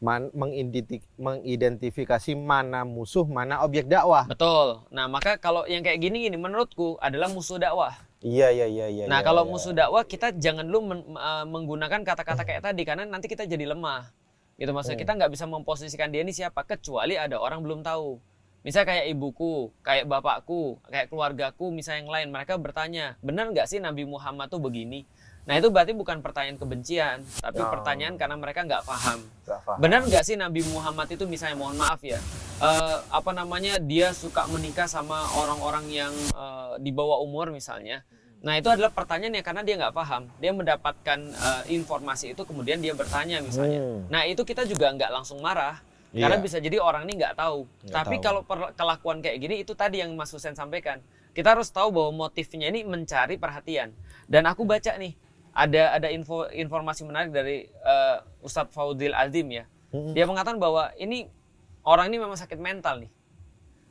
man- 0.02 0.34
mengidenti- 0.34 1.06
mengidentifikasi 1.14 2.34
mana 2.34 2.82
musuh 2.82 3.22
mana 3.22 3.62
objek 3.62 3.86
dakwah 3.86 4.26
Betul. 4.26 4.82
Nah, 4.90 5.06
maka 5.06 5.38
kalau 5.38 5.62
yang 5.70 5.86
kayak 5.86 6.02
gini 6.02 6.26
gini 6.26 6.34
menurutku 6.34 6.98
adalah 6.98 7.30
musuh 7.30 7.54
dakwah. 7.54 7.94
Iya 8.18 8.50
iya 8.50 8.66
iya 8.66 8.86
iya 8.90 9.04
Nah, 9.06 9.22
iya, 9.22 9.26
kalau 9.26 9.46
iya. 9.46 9.50
musuh 9.50 9.72
dakwah 9.72 10.02
kita 10.02 10.34
jangan 10.34 10.66
dulu 10.66 10.80
men- 10.90 11.06
eh, 11.14 11.44
menggunakan 11.46 12.00
kata-kata 12.02 12.42
kayak 12.42 12.62
tadi 12.66 12.82
karena 12.82 13.06
nanti 13.06 13.30
kita 13.30 13.46
jadi 13.46 13.70
lemah. 13.70 14.10
Gitu 14.58 14.74
maksudnya 14.74 14.98
Hmm. 14.98 15.04
kita 15.06 15.12
nggak 15.22 15.30
bisa 15.38 15.44
memposisikan 15.46 16.10
dia 16.10 16.26
ini 16.26 16.34
siapa 16.34 16.66
kecuali 16.66 17.14
ada 17.14 17.38
orang 17.38 17.62
belum 17.62 17.86
tahu. 17.86 18.18
Misalnya 18.66 18.90
kayak 18.90 19.06
ibuku, 19.14 19.70
kayak 19.86 20.10
bapakku, 20.10 20.82
kayak 20.90 21.06
keluargaku, 21.08 21.70
misalnya 21.70 22.02
yang 22.02 22.10
lain, 22.10 22.28
mereka 22.34 22.58
bertanya, 22.58 23.14
benar 23.22 23.54
nggak 23.54 23.70
sih 23.70 23.78
Nabi 23.78 24.02
Muhammad 24.02 24.50
tuh 24.50 24.58
begini? 24.58 25.06
Nah 25.48 25.56
itu 25.56 25.72
berarti 25.72 25.96
bukan 25.96 26.20
pertanyaan 26.20 26.60
kebencian, 26.60 27.24
tapi 27.40 27.64
Oh. 27.64 27.72
pertanyaan 27.72 28.20
karena 28.20 28.36
mereka 28.36 28.68
nggak 28.68 28.84
paham. 28.84 29.24
Paham. 29.48 29.78
Benar 29.80 30.04
nggak 30.04 30.20
sih 30.20 30.36
Nabi 30.36 30.60
Muhammad 30.68 31.08
itu 31.08 31.24
misalnya 31.24 31.56
mohon 31.56 31.72
maaf 31.74 32.04
ya, 32.04 32.20
eh, 32.60 32.96
apa 33.08 33.32
namanya 33.32 33.80
dia 33.80 34.12
suka 34.12 34.44
menikah 34.46 34.84
sama 34.84 35.16
orang-orang 35.34 35.88
yang 35.88 36.12
eh, 36.12 36.76
di 36.78 36.92
bawah 36.92 37.24
umur 37.24 37.48
misalnya. 37.48 38.04
Nah 38.38 38.54
itu 38.54 38.68
adalah 38.68 38.92
pertanyaan 38.92 39.34
ya 39.34 39.42
karena 39.42 39.64
dia 39.64 39.74
nggak 39.80 39.96
paham, 39.96 40.28
dia 40.36 40.52
mendapatkan 40.52 41.18
eh, 41.32 41.62
informasi 41.72 42.36
itu 42.36 42.44
kemudian 42.44 42.78
dia 42.78 42.92
bertanya 42.92 43.40
misalnya. 43.40 43.80
Hmm. 43.80 44.04
Nah 44.12 44.28
itu 44.28 44.44
kita 44.44 44.68
juga 44.68 44.92
nggak 44.92 45.08
langsung 45.10 45.40
marah. 45.40 45.80
Karena 46.08 46.40
Iya. 46.40 46.44
bisa 46.44 46.56
jadi 46.56 46.80
orang 46.80 47.04
ini 47.04 47.20
nggak 47.20 47.36
tahu. 47.36 47.68
Nggak 47.84 47.92
Tapi 47.92 48.16
tahu. 48.16 48.24
kalau 48.24 48.40
per- 48.40 48.72
kelakuan 48.72 49.20
kayak 49.20 49.38
gini 49.38 49.60
itu 49.60 49.72
tadi 49.72 50.00
yang 50.00 50.12
Mas 50.12 50.32
Husen 50.32 50.52
sampaikan. 50.52 51.04
Kita 51.36 51.52
harus 51.52 51.68
tahu 51.68 51.92
bahwa 51.92 52.24
motifnya 52.24 52.64
ini 52.68 52.80
mencari 52.80 53.36
perhatian. 53.36 53.92
Dan 54.24 54.48
aku 54.48 54.64
baca 54.64 54.96
nih 54.96 55.12
ada 55.50 55.94
ada 55.94 56.08
info 56.08 56.46
informasi 56.48 57.02
menarik 57.02 57.30
dari 57.30 57.64
eh, 57.66 58.16
Ustadz 58.40 58.70
Faudil 58.70 59.12
Azim 59.12 59.48
ya. 59.48 59.64
Mm-mm. 59.90 60.12
Dia 60.12 60.24
mengatakan 60.24 60.56
bahwa 60.56 60.92
ini 60.94 61.26
orang 61.82 62.08
ini 62.08 62.18
memang 62.18 62.34
sakit 62.34 62.56
mental 62.56 63.02
nih. 63.02 63.10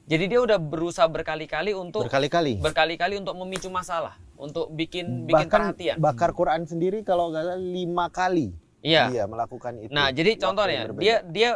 Jadi 0.08 0.24
dia 0.26 0.40
udah 0.40 0.56
berusaha 0.56 1.04
berkali-kali 1.06 1.76
untuk 1.76 2.08
Berkali-kali. 2.08 2.58
berkali-kali 2.58 3.20
untuk 3.20 3.36
memicu 3.36 3.68
masalah, 3.68 4.16
untuk 4.34 4.72
bikin 4.72 5.28
bikin 5.28 5.48
Bahkan 5.48 5.52
perhatian. 5.76 5.96
bakar 6.00 6.32
Quran 6.32 6.64
sendiri 6.64 7.04
kalau 7.04 7.28
nggak 7.28 7.44
salah 7.46 7.60
lima 7.60 8.08
kali 8.08 8.56
Iya. 8.80 9.12
dia 9.12 9.24
melakukan 9.26 9.76
itu. 9.78 9.92
Nah, 9.92 10.08
jadi 10.10 10.40
contohnya 10.40 10.88
dia 10.96 11.20
dia 11.28 11.50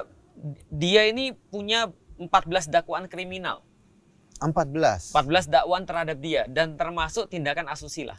dia 0.68 1.02
ini 1.06 1.32
punya 1.48 1.88
14 2.18 2.68
dakwaan 2.68 3.08
kriminal. 3.08 3.64
14. 4.40 5.14
14 5.14 5.48
dakwaan 5.48 5.86
terhadap 5.86 6.18
dia 6.18 6.44
dan 6.46 6.76
termasuk 6.76 7.30
tindakan 7.30 7.70
asusila. 7.70 8.18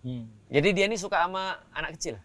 Hmm. 0.00 0.24
Jadi 0.48 0.68
dia 0.72 0.84
ini 0.88 0.96
suka 0.96 1.20
sama 1.24 1.60
anak 1.76 1.96
kecil. 1.96 2.16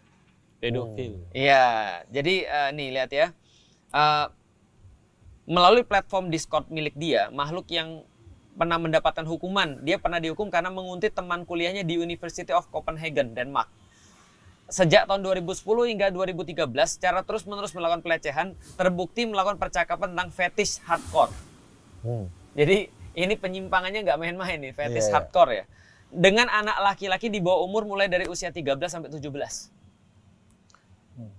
Pedofil. 0.60 1.20
Iya, 1.36 2.02
jadi 2.08 2.34
eh, 2.48 2.68
nih 2.72 2.88
lihat 2.96 3.10
ya. 3.12 3.26
Eh, 3.92 4.26
melalui 5.46 5.86
platform 5.86 6.32
Discord 6.32 6.66
milik 6.72 6.96
dia, 6.98 7.30
makhluk 7.30 7.70
yang 7.70 8.02
pernah 8.56 8.80
mendapatkan 8.80 9.22
hukuman, 9.28 9.84
dia 9.84 10.00
pernah 10.00 10.16
dihukum 10.16 10.48
karena 10.48 10.72
menguntit 10.72 11.12
teman 11.12 11.44
kuliahnya 11.44 11.84
di 11.84 12.00
University 12.00 12.50
of 12.50 12.66
Copenhagen, 12.72 13.36
Denmark. 13.36 13.68
Sejak 14.66 15.06
tahun 15.06 15.22
2010 15.22 15.62
hingga 15.86 16.10
2013, 16.10 16.66
secara 16.98 17.22
terus-menerus 17.22 17.70
melakukan 17.76 18.02
pelecehan, 18.02 18.58
terbukti 18.74 19.28
melakukan 19.28 19.60
percakapan 19.60 20.16
tentang 20.16 20.30
fetish 20.34 20.82
hardcore. 20.82 21.30
Hmm. 22.02 22.26
Jadi 22.56 22.90
ini 23.14 23.34
penyimpangannya 23.38 24.02
nggak 24.02 24.18
main-main 24.18 24.58
nih, 24.58 24.72
fetish 24.74 25.06
Iya, 25.06 25.12
iya. 25.12 25.14
hardcore 25.14 25.52
ya. 25.52 25.64
Dengan 26.10 26.46
anak 26.48 26.78
laki-laki 26.80 27.28
di 27.28 27.42
bawah 27.42 27.66
umur 27.66 27.84
mulai 27.84 28.06
dari 28.06 28.24
usia 28.26 28.48
13 28.48 28.78
sampai 28.86 29.10
17. 29.10 29.68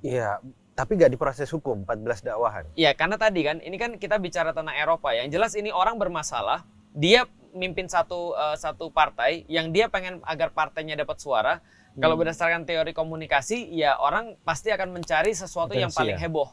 Iya, 0.02 0.42
tapi 0.74 0.98
nggak 0.98 1.14
diproses 1.14 1.50
hukum 1.50 1.86
14 1.86 2.26
dakwahan. 2.26 2.66
Iya, 2.74 2.94
karena 2.94 3.16
tadi 3.18 3.42
kan 3.46 3.58
ini 3.62 3.78
kan 3.78 3.96
kita 3.98 4.18
bicara 4.18 4.52
tentang 4.54 4.74
Eropa 4.74 5.14
ya. 5.14 5.24
Yang 5.26 5.32
jelas 5.38 5.52
ini 5.58 5.70
orang 5.70 5.98
bermasalah, 5.98 6.66
dia 6.94 7.26
mimpin 7.54 7.90
satu 7.90 8.34
eh, 8.34 8.58
satu 8.58 8.90
partai 8.90 9.46
yang 9.50 9.74
dia 9.74 9.90
pengen 9.90 10.22
agar 10.26 10.54
partainya 10.54 10.98
dapat 10.98 11.18
suara. 11.18 11.62
Kalau 11.98 12.14
Hmm. 12.14 12.22
berdasarkan 12.22 12.62
teori 12.62 12.94
komunikasi, 12.94 13.74
ya 13.74 13.98
orang 13.98 14.38
pasti 14.46 14.70
akan 14.70 14.94
mencari 14.94 15.34
sesuatu 15.34 15.74
yang 15.74 15.90
Potensi 15.90 15.98
paling 16.14 16.18
ya. 16.22 16.30
heboh. 16.30 16.50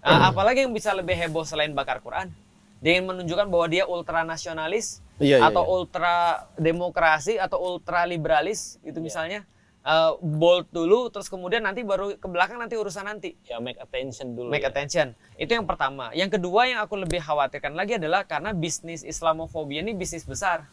Ah, 0.00 0.28
apalagi 0.32 0.64
yang 0.64 0.72
bisa 0.72 0.96
lebih 0.96 1.12
heboh 1.12 1.44
selain 1.44 1.76
bakar 1.76 2.00
Quran. 2.00 2.32
Dia 2.82 2.98
ingin 2.98 3.14
menunjukkan 3.14 3.46
bahwa 3.46 3.66
dia 3.70 3.86
ultra 3.86 4.26
nasionalis 4.26 4.98
Iya, 5.22 5.38
atau 5.38 5.62
ultra 5.62 6.50
demokrasi 6.58 7.38
atau 7.38 7.62
ultra 7.62 8.02
liberalis 8.02 8.82
gitu 8.82 8.98
misalnya. 8.98 9.46
Eh, 9.82 10.12
bold 10.22 10.70
dulu 10.70 11.10
terus 11.10 11.26
kemudian 11.26 11.62
nanti 11.66 11.82
baru 11.82 12.14
ke 12.14 12.26
belakang 12.30 12.54
nanti 12.54 12.78
urusan 12.78 13.02
nanti 13.02 13.34
Ya 13.50 13.58
make 13.58 13.82
attention 13.82 14.34
dulu. 14.34 14.46
make 14.46 14.62
ya. 14.62 14.70
attention. 14.70 15.10
Itu 15.34 15.58
yang 15.58 15.66
pertama. 15.66 16.14
Yang 16.14 16.38
kedua 16.38 16.70
yang 16.70 16.86
aku 16.86 16.98
lebih 17.02 17.18
khawatirkan 17.18 17.74
lagi 17.74 17.98
adalah 17.98 18.22
karena 18.22 18.54
bisnis 18.54 19.02
Islamofobia 19.02 19.82
ini 19.82 19.90
bisnis 19.94 20.22
besar. 20.22 20.66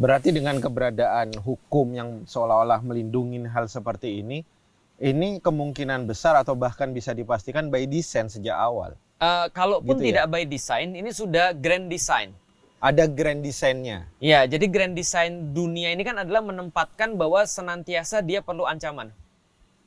Berarti 0.00 0.32
dengan 0.32 0.56
keberadaan 0.60 1.36
hukum 1.44 1.92
yang 1.92 2.08
seolah-olah 2.24 2.80
melindungi 2.80 3.44
hal 3.52 3.68
seperti 3.68 4.24
ini, 4.24 4.48
ini 4.96 5.44
kemungkinan 5.44 6.08
besar 6.08 6.32
atau 6.40 6.56
bahkan 6.56 6.88
bisa 6.96 7.12
dipastikan 7.12 7.68
by 7.68 7.84
design 7.84 8.32
sejak 8.32 8.56
awal. 8.56 8.96
Eh, 9.24 9.46
kalaupun 9.56 9.96
Gitu 9.96 10.04
ya? 10.04 10.06
tidak 10.12 10.24
by 10.28 10.44
design, 10.44 10.88
ini 10.92 11.08
sudah 11.08 11.56
grand 11.56 11.88
design. 11.88 12.36
Ada 12.84 13.08
grand 13.08 13.40
design-nya. 13.40 14.04
Ya, 14.20 14.44
jadi 14.44 14.68
grand 14.68 14.92
design 14.92 15.56
dunia 15.56 15.88
ini 15.96 16.04
kan 16.04 16.20
adalah 16.20 16.44
menempatkan 16.44 17.16
bahwa 17.16 17.40
senantiasa 17.48 18.20
dia 18.20 18.44
perlu 18.44 18.68
ancaman. 18.68 19.08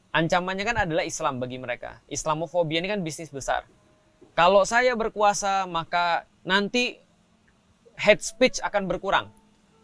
Ancamannya 0.09 0.65
kan 0.65 0.77
adalah 0.81 1.05
Islam 1.05 1.37
bagi 1.37 1.61
mereka. 1.61 2.01
Islamofobia 2.09 2.81
ini 2.81 2.89
kan 2.89 3.05
bisnis 3.05 3.29
besar. 3.29 3.69
Kalau 4.33 4.65
saya 4.65 4.97
berkuasa, 4.97 5.69
maka 5.69 6.25
nanti 6.41 6.97
hate 7.93 8.25
speech 8.25 8.57
akan 8.65 8.89
berkurang. 8.89 9.29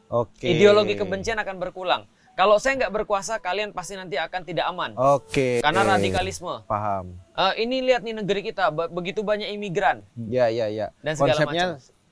Oke. 0.10 0.50
Ideologi 0.50 0.98
kebencian 0.98 1.38
akan 1.38 1.62
berkurang. 1.62 2.10
Kalau 2.34 2.58
saya 2.58 2.74
nggak 2.76 2.90
berkuasa, 2.92 3.38
kalian 3.38 3.70
pasti 3.72 3.94
nanti 3.94 4.18
akan 4.18 4.42
tidak 4.42 4.66
aman. 4.66 4.98
Oke. 4.98 5.62
Karena 5.62 5.86
radikalisme. 5.86 6.66
Paham. 6.66 7.14
Eh, 7.32 7.62
ini 7.62 7.86
lihat 7.86 8.02
nih 8.02 8.18
negeri 8.18 8.42
kita, 8.42 8.74
be- 8.74 8.90
begitu 8.90 9.22
banyak 9.22 9.54
imigran. 9.54 10.02
Ya, 10.18 10.50
ya, 10.50 10.66
ya. 10.66 10.90
Dan 11.00 11.14
segala 11.14 11.38
Konsepnya 11.38 11.66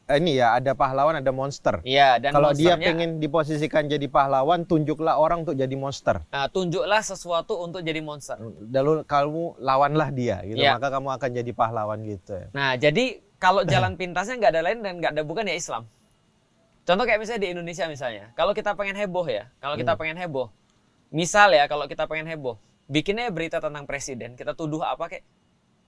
eh, 0.06 0.18
ini 0.18 0.38
ya 0.38 0.54
ada 0.54 0.78
pahlawan, 0.78 1.18
ada 1.18 1.34
monster. 1.34 1.82
Iya, 1.82 2.22
dan 2.22 2.38
Kalau 2.38 2.54
dia 2.54 2.78
pengen 2.78 3.18
diposisikan 3.18 3.90
jadi 3.90 4.06
pahlawan, 4.06 4.62
tunjuklah 4.62 5.18
orang 5.18 5.42
untuk 5.42 5.58
jadi 5.58 5.74
monster. 5.74 6.22
nah, 6.30 6.46
tunjuklah 6.46 7.02
sesuatu 7.02 7.58
untuk 7.58 7.82
jadi 7.82 7.98
monster. 8.00 8.38
Lalu 8.70 9.02
kamu 9.10 9.58
lawanlah 9.58 10.14
dia, 10.14 10.46
gitu. 10.46 10.62
Iya. 10.62 10.78
Maka 10.78 10.94
kamu 10.94 11.18
akan 11.18 11.30
jadi 11.34 11.52
pahlawan 11.52 12.00
gitu. 12.06 12.38
ya. 12.38 12.46
Nah, 12.54 12.78
jadi 12.78 13.26
kalau 13.42 13.66
jalan 13.74 13.98
pintasnya 13.98 14.38
nggak 14.38 14.54
ada 14.54 14.62
lain 14.62 14.86
dan 14.86 14.94
nggak 15.02 15.12
ada 15.18 15.24
bukan 15.26 15.50
ya 15.50 15.58
Islam. 15.58 15.90
Contoh 16.82 17.06
kayak 17.06 17.22
misalnya 17.22 17.42
di 17.46 17.50
Indonesia 17.54 17.86
misalnya, 17.86 18.34
kalau 18.34 18.58
kita 18.58 18.74
pengen 18.74 18.98
heboh 18.98 19.26
ya, 19.30 19.48
kalau 19.62 19.78
kita 19.78 19.94
pengen 19.94 20.18
heboh, 20.18 20.50
misal 21.14 21.54
ya 21.54 21.70
kalau 21.70 21.86
kita 21.86 22.10
pengen 22.10 22.26
heboh, 22.26 22.58
bikinnya 22.90 23.30
berita 23.30 23.62
tentang 23.62 23.86
presiden, 23.86 24.34
kita 24.34 24.58
tuduh 24.58 24.82
apa 24.82 25.06
kayak, 25.08 25.26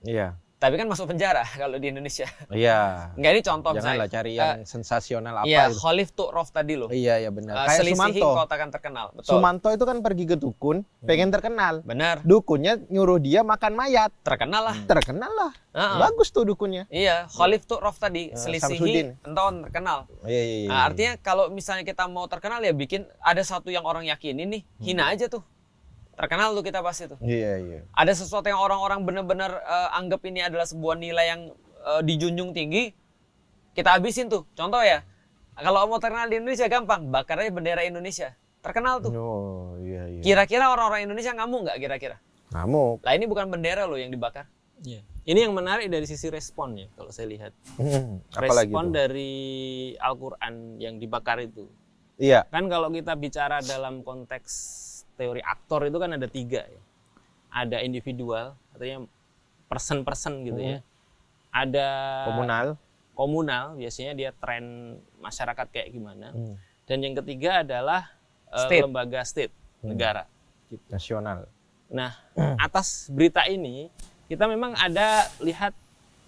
Iya. 0.04 0.36
Tapi 0.64 0.80
kan 0.80 0.88
masuk 0.88 1.12
penjara 1.12 1.44
kalau 1.60 1.76
di 1.76 1.92
Indonesia. 1.92 2.24
Iya. 2.48 3.12
Nggak 3.14 3.32
ini 3.32 3.42
contoh 3.44 3.72
Janganlah 3.76 4.08
misalnya. 4.08 4.16
cari 4.16 4.32
yang 4.34 4.58
sensasional 4.64 5.34
apa 5.36 5.46
Iya, 5.46 5.68
gitu. 5.68 5.76
Khalif 5.78 6.10
Tu'rof 6.16 6.48
tadi 6.50 6.74
loh. 6.74 6.88
Iya, 6.88 7.20
iya 7.20 7.30
benar. 7.30 7.68
Eh, 7.68 7.76
Kayak 7.76 7.84
Sumanto. 7.92 8.30
kota 8.34 8.56
kan 8.56 8.70
terkenal. 8.72 9.06
Betul. 9.12 9.32
Sumanto 9.36 9.68
itu 9.68 9.84
kan 9.84 10.00
pergi 10.00 10.26
ke 10.26 10.36
dukun, 10.36 10.78
pengen 11.02 11.28
terkenal. 11.30 11.84
Benar, 11.84 12.24
Dukunnya 12.24 12.80
nyuruh 12.88 13.20
dia 13.20 13.44
makan 13.44 13.76
mayat. 13.76 14.16
terkenal 14.24 14.64
lah. 14.64 14.78
Terkenal 14.88 15.32
lah. 15.34 15.52
Heeh. 15.74 15.98
Bagus 16.00 16.30
tuh 16.30 16.46
dukunnya. 16.46 16.88
Iya, 16.88 17.28
Khalif 17.28 17.66
Tu'rof 17.66 17.98
tadi, 17.98 18.30
Eh, 18.30 18.38
selisihi 18.40 19.20
enton 19.20 19.68
terkenal. 19.68 20.08
Iya, 20.24 20.32
iya, 20.40 20.58
iya. 20.64 20.70
Nah, 20.70 20.88
artinya 20.88 21.14
kalau 21.20 21.50
misalnya 21.50 21.84
kita 21.84 22.08
mau 22.08 22.24
terkenal 22.26 22.62
ya 22.62 22.72
bikin 22.72 23.04
ada 23.20 23.44
satu 23.44 23.68
yang 23.68 23.84
orang 23.84 24.06
yakinin 24.06 24.48
nih, 24.48 24.62
hina 24.80 25.12
aja 25.12 25.28
tuh. 25.28 25.44
Terkenal 26.14 26.54
tuh 26.54 26.62
kita 26.62 26.80
pasti 26.86 27.10
tuh. 27.10 27.18
Iya, 27.22 27.54
iya. 27.58 27.80
Ada 27.98 28.14
sesuatu 28.14 28.46
yang 28.46 28.62
orang-orang 28.62 29.02
benar-benar 29.02 29.52
eh, 29.66 29.90
anggap 29.98 30.22
ini 30.30 30.46
adalah 30.46 30.70
sebuah 30.70 30.96
nilai 31.02 31.26
yang 31.26 31.42
eh, 31.84 32.02
dijunjung 32.06 32.54
tinggi, 32.54 32.94
kita 33.74 33.98
habisin 33.98 34.30
tuh. 34.30 34.46
Contoh 34.54 34.82
ya, 34.86 35.02
kalau 35.58 35.90
mau 35.90 35.98
terkenal 35.98 36.30
di 36.30 36.38
Indonesia 36.38 36.70
gampang, 36.70 37.10
bakar 37.10 37.42
aja 37.42 37.50
bendera 37.50 37.82
Indonesia. 37.82 38.38
Terkenal 38.64 39.04
tuh. 39.04 39.12
Oh, 39.12 39.76
iya, 39.84 40.08
iya. 40.08 40.22
Kira-kira 40.24 40.72
orang-orang 40.72 41.10
Indonesia 41.10 41.36
ngamuk 41.36 41.68
nggak 41.68 41.78
kira-kira? 41.82 42.18
Ngamuk. 42.54 43.04
Lah 43.04 43.14
ini 43.18 43.26
bukan 43.28 43.50
bendera 43.50 43.90
loh 43.90 43.98
yang 43.98 44.14
dibakar. 44.14 44.48
Iya. 44.86 45.02
Ini 45.24 45.48
yang 45.48 45.56
menarik 45.56 45.88
dari 45.88 46.04
sisi 46.04 46.28
respon 46.28 46.76
ya 46.76 46.88
kalau 47.00 47.12
saya 47.12 47.32
lihat. 47.32 47.52
Hmm, 47.80 48.20
apalagi 48.36 48.72
Respon 48.72 48.92
dari 48.92 49.34
Al-Qur'an 49.96 50.78
yang 50.84 51.00
dibakar 51.00 51.40
itu. 51.40 51.72
Iya. 52.20 52.44
Kan 52.52 52.68
kalau 52.68 52.92
kita 52.92 53.16
bicara 53.16 53.64
dalam 53.64 54.04
konteks 54.04 54.52
teori 55.24 55.40
aktor 55.40 55.88
itu 55.88 55.96
kan 55.96 56.12
ada 56.20 56.28
tiga 56.28 56.68
ya. 56.68 56.82
Ada 57.54 57.80
individual, 57.88 58.60
artinya 58.76 59.08
person-person 59.72 60.44
gitu 60.44 60.60
ya. 60.60 60.78
Ada 61.54 61.88
Komunal. 62.28 62.68
komunal, 63.14 63.66
biasanya 63.80 64.18
dia 64.18 64.36
tren 64.36 64.98
masyarakat 65.24 65.70
kayak 65.72 65.94
gimana. 65.94 66.34
Hmm. 66.36 66.60
Dan 66.84 67.00
yang 67.06 67.16
ketiga 67.24 67.64
adalah 67.64 68.12
eh, 68.52 68.60
State. 68.68 68.84
lembaga 68.84 69.22
state, 69.24 69.54
negara. 69.86 70.28
Nasional. 70.90 71.46
Nah, 71.94 72.18
atas 72.58 73.06
berita 73.14 73.46
ini 73.46 73.94
kita 74.26 74.50
memang 74.50 74.74
ada 74.74 75.30
lihat 75.46 75.78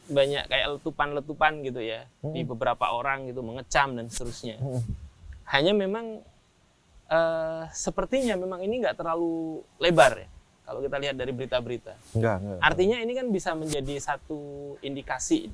banyak 0.06 0.46
kayak 0.46 0.78
letupan-letupan 0.78 1.66
gitu 1.66 1.82
ya 1.82 2.06
di 2.22 2.46
beberapa 2.46 2.94
orang 2.94 3.26
gitu 3.26 3.42
mengecam 3.42 3.98
dan 3.98 4.06
seterusnya. 4.06 4.62
Hmm. 4.62 4.86
Hanya 5.50 5.74
memang 5.74 6.22
eh, 7.10 7.64
sepertinya 7.74 8.38
memang 8.38 8.62
ini 8.66 8.82
nggak 8.82 8.98
terlalu 8.98 9.62
lebar 9.82 10.26
ya 10.26 10.30
kalau 10.66 10.82
kita 10.82 10.98
lihat 10.98 11.16
dari 11.16 11.30
berita-berita. 11.30 11.94
Enggak, 12.18 12.42
enggak. 12.42 12.60
Artinya 12.66 12.98
ini 12.98 13.14
kan 13.14 13.30
bisa 13.30 13.54
menjadi 13.54 14.02
satu 14.02 14.74
indikasi 14.82 15.54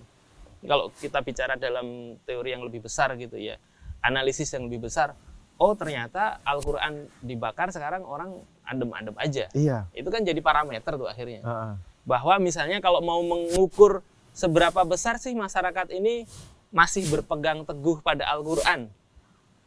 kalau 0.62 0.94
kita 0.94 1.20
bicara 1.26 1.58
dalam 1.58 2.16
teori 2.22 2.54
yang 2.54 2.62
lebih 2.62 2.86
besar 2.86 3.18
gitu 3.18 3.34
ya, 3.34 3.58
analisis 4.06 4.48
yang 4.54 4.70
lebih 4.70 4.86
besar, 4.88 5.18
oh 5.58 5.74
ternyata 5.74 6.38
Al-Qur'an 6.46 7.10
dibakar 7.22 7.74
sekarang 7.74 8.06
orang 8.06 8.38
adem-adem 8.66 9.16
aja. 9.18 9.46
Iya. 9.58 9.90
Itu 9.92 10.14
kan 10.14 10.22
jadi 10.22 10.38
parameter 10.40 10.96
tuh 10.96 11.10
akhirnya. 11.10 11.42
Heeh. 11.42 11.74
Bahwa 12.06 12.38
misalnya 12.38 12.78
kalau 12.78 13.02
mau 13.02 13.22
mengukur 13.26 14.06
seberapa 14.38 14.86
besar 14.86 15.18
sih 15.18 15.34
masyarakat 15.34 15.92
ini 15.98 16.30
masih 16.72 17.10
berpegang 17.10 17.66
teguh 17.66 18.00
pada 18.06 18.30
Al-Qur'an. 18.30 18.86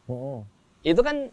Heeh. 0.07 0.39
Itu 0.83 1.03
kan 1.03 1.27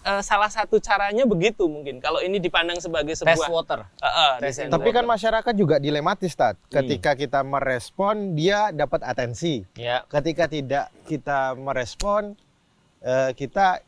eh, 0.00 0.20
salah 0.20 0.46
satu 0.46 0.78
caranya 0.78 1.24
begitu 1.24 1.64
mungkin. 1.64 1.98
Kalau 1.98 2.18
ini 2.18 2.36
dipandang 2.36 2.78
sebagai 2.78 3.12
Test 3.12 3.24
sebuah 3.24 3.48
water. 3.48 3.80
Eh, 3.96 4.04
eh, 4.04 4.32
Tes 4.38 4.56
desain 4.56 4.68
Tapi 4.68 4.88
kan 4.88 5.02
water. 5.02 5.12
masyarakat 5.14 5.54
juga 5.54 5.76
dilematis, 5.76 6.32
Tat. 6.32 6.54
Ketika 6.66 7.14
kita 7.14 7.40
merespon, 7.40 8.34
dia 8.34 8.70
dapat 8.70 9.02
atensi. 9.02 9.62
Ya. 9.74 10.02
Ketika 10.06 10.46
tidak 10.46 10.88
kita 11.04 11.54
merespon, 11.54 12.34
eh, 13.00 13.30
kita 13.32 13.82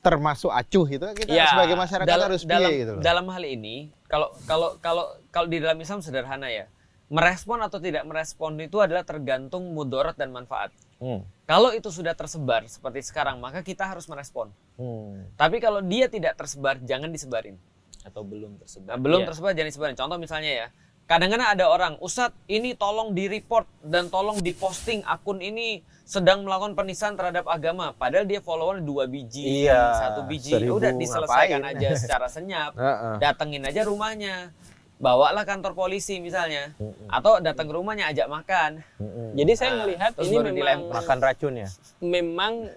termasuk 0.00 0.52
acuh 0.52 0.84
gitu. 0.86 1.06
Kita 1.14 1.32
Ya, 1.32 1.48
sebagai 1.48 1.74
masyarakat 1.74 2.08
Dal- 2.10 2.26
harus 2.28 2.42
dalam 2.44 2.68
piye 2.68 2.78
gitu 2.78 2.92
loh. 2.92 3.00
dalam 3.00 3.24
hal 3.26 3.40
ini 3.40 3.88
kalau 4.04 4.28
kalau 4.44 4.76
kalau 4.78 5.04
kalau 5.32 5.48
di 5.48 5.58
dalam 5.58 5.80
Islam 5.80 5.98
sederhana 5.98 6.46
ya. 6.46 6.68
Merespon 7.04 7.60
atau 7.60 7.78
tidak 7.78 8.04
merespon 8.04 8.56
itu 8.58 8.80
adalah 8.80 9.00
tergantung 9.00 9.72
mudarat 9.72 10.16
dan 10.16 10.28
manfaat. 10.28 10.72
Hmm. 10.96 11.22
Kalau 11.44 11.70
itu 11.70 11.88
sudah 11.88 12.12
tersebar 12.12 12.64
seperti 12.64 13.02
sekarang, 13.02 13.36
maka 13.36 13.60
kita 13.60 13.84
harus 13.84 14.04
merespon. 14.04 14.48
Hmm. 14.74 15.28
Tapi 15.34 15.58
kalau 15.58 15.80
dia 15.80 16.06
tidak 16.06 16.34
tersebar, 16.34 16.78
jangan 16.80 17.08
disebarin. 17.08 17.56
atau 18.04 18.20
belum 18.20 18.60
tersebut. 18.60 18.84
Nah, 18.84 19.00
belum 19.00 19.24
Iya. 19.24 19.28
tersebar 19.32 19.50
jangan 19.50 19.68
disebarin. 19.70 19.96
Contoh 19.96 20.18
misalnya 20.20 20.52
ya, 20.52 20.66
kadang-kadang 21.04 21.48
ada 21.48 21.64
orang, 21.66 21.96
Ustadz 21.98 22.36
ini 22.46 22.76
tolong 22.76 23.16
di 23.16 23.24
report 23.26 23.64
dan 23.80 24.12
tolong 24.12 24.36
diposting 24.38 25.00
akun 25.04 25.40
ini 25.40 25.80
sedang 26.04 26.44
melakukan 26.44 26.76
penistaan 26.76 27.16
terhadap 27.16 27.48
agama. 27.48 27.96
Padahal 27.96 28.28
dia 28.28 28.44
follower 28.44 28.84
dua 28.84 29.08
biji, 29.08 29.64
Iya, 29.64 29.96
satu 29.96 30.28
biji, 30.28 30.52
seribu, 30.52 30.76
udah 30.76 30.92
diselesaikan 30.92 31.64
ngapain? 31.64 31.80
aja 31.80 31.88
secara 31.96 32.28
senyap. 32.28 32.76
Datengin 33.24 33.64
aja 33.64 33.88
rumahnya, 33.88 34.52
bawalah 34.96 35.42
kantor 35.42 35.72
polisi 35.72 36.18
misalnya, 36.18 36.72
atau 37.06 37.38
datang 37.38 37.66
ke 37.66 37.74
rumahnya 37.74 38.08
ajak 38.08 38.26
makan. 38.26 38.70
Mm-mm. 38.96 39.34
Jadi 39.34 39.52
saya 39.52 39.70
Nah, 39.70 39.78
melihat 39.84 40.12
ini 40.16 40.34
memang 40.34 40.54
dilempar. 40.54 40.94
makan 41.02 41.18
racun 41.20 41.54
ya. 41.56 41.68
memang 41.98 42.70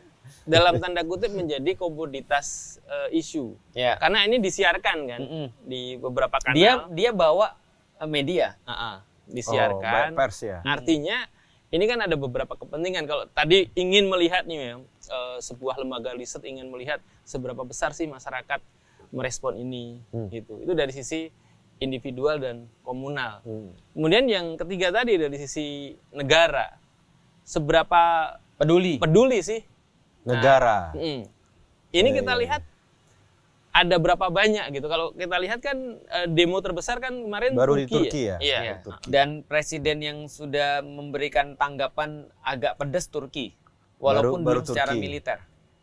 dalam 0.43 0.79
tanda 0.79 1.03
kutip 1.03 1.29
menjadi 1.29 1.75
komoditas 1.75 2.79
eh, 2.83 3.17
isu. 3.17 3.55
Ya. 3.71 3.95
Karena 3.97 4.23
ini 4.23 4.39
disiarkan 4.39 4.97
kan 5.05 5.19
Mm-mm. 5.19 5.47
di 5.61 5.95
beberapa 5.95 6.35
kanal. 6.37 6.55
Dia 6.55 6.71
dia 6.89 7.11
bawa 7.11 7.53
eh, 7.97 8.07
media. 8.07 8.55
Ah, 8.63 8.71
ah, 8.71 8.95
Oh, 9.27 9.35
disiarkan. 9.35 10.15
pers 10.15 10.39
ya. 10.41 10.63
Artinya 10.63 11.27
ini 11.67 11.83
kan 11.83 11.99
ada 11.99 12.15
beberapa 12.15 12.55
kepentingan. 12.55 13.03
Kalau 13.03 13.27
tadi 13.27 13.67
ingin 13.73 14.07
melihat 14.07 14.43
nih 14.43 14.57
ya, 14.57 14.73
eh, 15.07 15.37
sebuah 15.37 15.75
lembaga 15.77 16.11
riset 16.11 16.41
ingin 16.43 16.67
melihat 16.67 16.97
seberapa 17.21 17.61
besar 17.61 17.91
sih 17.91 18.07
masyarakat 18.07 18.63
merespon 19.09 19.55
ini 19.55 19.99
Hmm. 20.09 20.27
gitu. 20.27 20.59
Itu 20.59 20.71
dari 20.73 20.91
sisi 20.91 21.27
individual 21.77 22.41
dan 22.41 22.65
komunal. 22.81 23.41
Hmm. 23.45 23.73
Kemudian 23.93 24.25
yang 24.25 24.45
ketiga 24.57 24.89
tadi 24.93 25.17
dari 25.17 25.37
sisi 25.37 25.93
negara. 26.13 26.73
Seberapa 27.47 28.35
Peduli. 28.59 28.99
peduli 28.99 29.39
sih 29.39 29.63
Negara. 30.27 30.91
Mm. 30.91 31.23
Ini 31.95 32.09
Ya, 32.11 32.15
kita 32.19 32.33
ya, 32.35 32.39
lihat 32.43 32.61
ada 33.71 33.95
berapa 34.01 34.27
banyak 34.27 34.73
gitu. 34.75 34.89
Kalau 34.89 35.13
kita 35.13 35.37
lihat 35.39 35.63
kan 35.63 35.77
eh, 36.03 36.27
demo 36.27 36.59
terbesar 36.59 36.99
kan 36.99 37.13
kemarin 37.13 37.53
Baru 37.55 37.77
di 37.79 37.85
Turki, 37.87 38.11
Turki 38.11 38.21
ya? 38.27 38.37
Iya. 38.43 38.59
Ya. 38.59 38.75
Turki. 38.83 39.05
Dan 39.07 39.45
presiden 39.47 40.03
yang 40.03 40.19
sudah 40.27 40.83
memberikan 40.83 41.55
tanggapan 41.55 42.27
agak 42.43 42.75
pedas 42.75 43.07
Turki, 43.07 43.53
walaupun 44.01 44.43
Baru- 44.43 44.59
baru 44.59 44.59
belum 44.65 44.69
secara 44.73 44.91
Turki. 44.91 45.03
militer. 45.05 45.37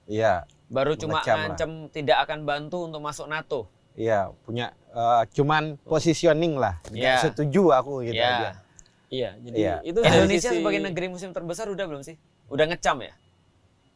Iya, 0.04 0.44
Baru 0.68 0.98
cuma 1.00 1.24
ngancem 1.24 1.88
tidak 1.88 2.28
akan 2.28 2.44
bantu 2.44 2.84
untuk 2.84 3.00
masuk 3.00 3.24
NATO. 3.24 3.70
Iya 3.94 4.30
punya 4.42 4.74
eh, 4.90 5.22
cuman 5.32 5.74
positioning 5.82 6.54
lah. 6.54 6.78
Iya. 6.88 7.18
setuju 7.24 7.70
aku 7.72 8.02
gitu 8.04 8.14
Ya. 8.16 8.30
aja. 8.30 8.50
Iya, 9.08 9.30
jadi 9.38 9.56
Iya. 9.56 9.74
itu 9.86 9.98
Indonesia 10.00 10.50
sisi- 10.50 10.58
sebagai 10.58 10.80
negeri 10.82 11.06
muslim 11.08 11.30
terbesar 11.30 11.66
udah 11.66 11.86
belum 11.86 12.02
sih? 12.02 12.18
Udah 12.46 12.66
ngecam 12.66 12.98
ya? 13.00 13.14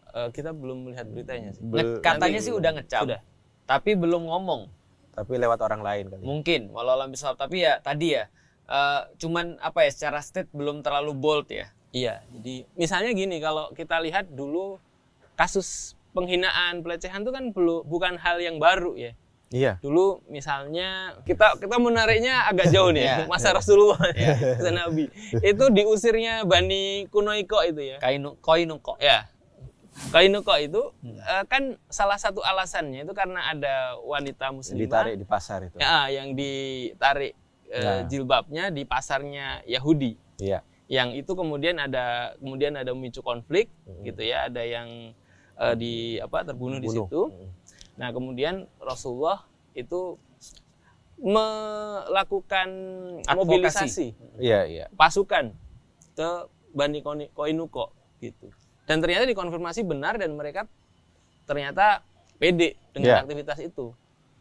eh, 0.08 0.28
kita 0.32 0.50
belum 0.50 0.88
melihat 0.88 1.04
beritanya 1.06 1.52
sih. 1.52 1.60
Bel- 1.60 2.00
katanya 2.00 2.38
nanti 2.38 2.46
sih 2.48 2.54
udah 2.54 2.70
ngecam. 2.72 3.02
Sudah. 3.04 3.20
Tapi 3.64 3.92
belum 3.92 4.24
ngomong. 4.24 4.72
Tapi 5.12 5.36
lewat 5.36 5.60
orang 5.60 5.82
lain 5.82 6.04
kali. 6.08 6.22
Mungkin 6.24 6.60
walau 6.72 6.96
alam 6.96 7.12
bisawab. 7.12 7.36
Tapi 7.36 7.60
ya 7.60 7.76
tadi 7.78 8.16
ya 8.16 8.24
eh, 8.64 9.00
cuman 9.16 9.56
apa 9.58 9.84
ya 9.84 9.90
secara 9.92 10.18
state 10.20 10.48
belum 10.50 10.80
terlalu 10.80 11.12
bold 11.12 11.48
ya. 11.48 11.68
Iya, 11.88 12.20
jadi 12.30 12.68
misalnya 12.74 13.10
gini 13.12 13.36
kalau 13.38 13.72
kita 13.72 13.96
lihat 13.98 14.28
dulu 14.28 14.76
kasus 15.34 15.92
penghinaan, 16.12 16.80
pelecehan 16.80 17.20
itu 17.20 17.30
kan 17.30 17.48
belum 17.48 17.84
bukan 17.84 18.16
hal 18.16 18.36
yang 18.38 18.56
baru 18.56 18.92
ya. 18.92 19.12
Iya. 19.48 19.80
Dulu 19.80 20.20
misalnya 20.28 21.16
kita 21.24 21.56
kita 21.56 21.76
menariknya 21.76 22.44
agak 22.44 22.68
jauh 22.68 22.92
nih 22.92 23.04
ya, 23.04 23.14
Iya. 23.24 23.26
masa 23.26 23.48
Rasulullah, 23.50 23.96
masa 24.60 24.70
Nabi. 24.70 25.08
Itu 25.40 25.72
diusirnya 25.72 26.44
Bani 26.44 27.08
Kunoiko 27.08 27.64
itu 27.64 27.80
ya. 27.80 27.96
Kainu 27.98 28.36
koinuko. 28.38 29.00
Ya. 29.00 29.24
Kainuko 30.08 30.54
itu 30.54 30.94
eh, 31.02 31.44
kan 31.46 31.74
salah 31.88 32.14
satu 32.14 32.38
alasannya 32.38 33.02
itu 33.02 33.12
karena 33.12 33.50
ada 33.50 33.98
wanita 33.98 34.52
muslimah 34.52 34.78
Ditarik 34.78 35.14
di 35.16 35.26
pasar 35.26 35.58
itu. 35.66 35.74
ya, 35.74 36.06
yang 36.08 36.32
ditarik 36.32 37.34
eh, 37.66 37.82
Nah. 37.82 38.00
jilbabnya 38.06 38.70
di 38.70 38.84
pasarnya 38.84 39.64
Yahudi. 39.64 40.14
Iya. 40.38 40.62
Yang 40.86 41.20
itu 41.20 41.32
kemudian 41.34 41.76
ada 41.76 42.32
kemudian 42.38 42.72
ada 42.74 42.92
memicu 42.92 43.20
konflik 43.20 43.68
gitu 44.00 44.22
ya, 44.22 44.46
ada 44.46 44.62
yang 44.62 45.12
eh, 45.56 45.74
di 45.74 45.94
apa 46.16 46.44
terbunuh 46.44 46.78
di 46.78 46.86
Bunuh. 46.86 47.04
situ. 47.08 47.22
Nah, 47.98 48.14
kemudian 48.14 48.70
Rasulullah 48.78 49.42
itu 49.74 50.14
melakukan 51.18 52.68
Advokasi. 53.26 53.34
mobilisasi 53.34 54.06
Iya, 54.38 54.60
iya. 54.64 54.84
pasukan 54.94 55.50
ke 56.14 56.28
Bani 56.70 57.02
Koinuko 57.34 57.90
gitu. 58.22 58.54
Dan 58.86 59.02
ternyata 59.02 59.26
dikonfirmasi 59.26 59.82
benar 59.82 60.14
dan 60.16 60.32
mereka 60.32 60.64
ternyata 61.44 62.06
pede 62.38 62.78
dengan 62.94 63.18
Ya. 63.18 63.20
aktivitas 63.20 63.58
itu. 63.58 63.90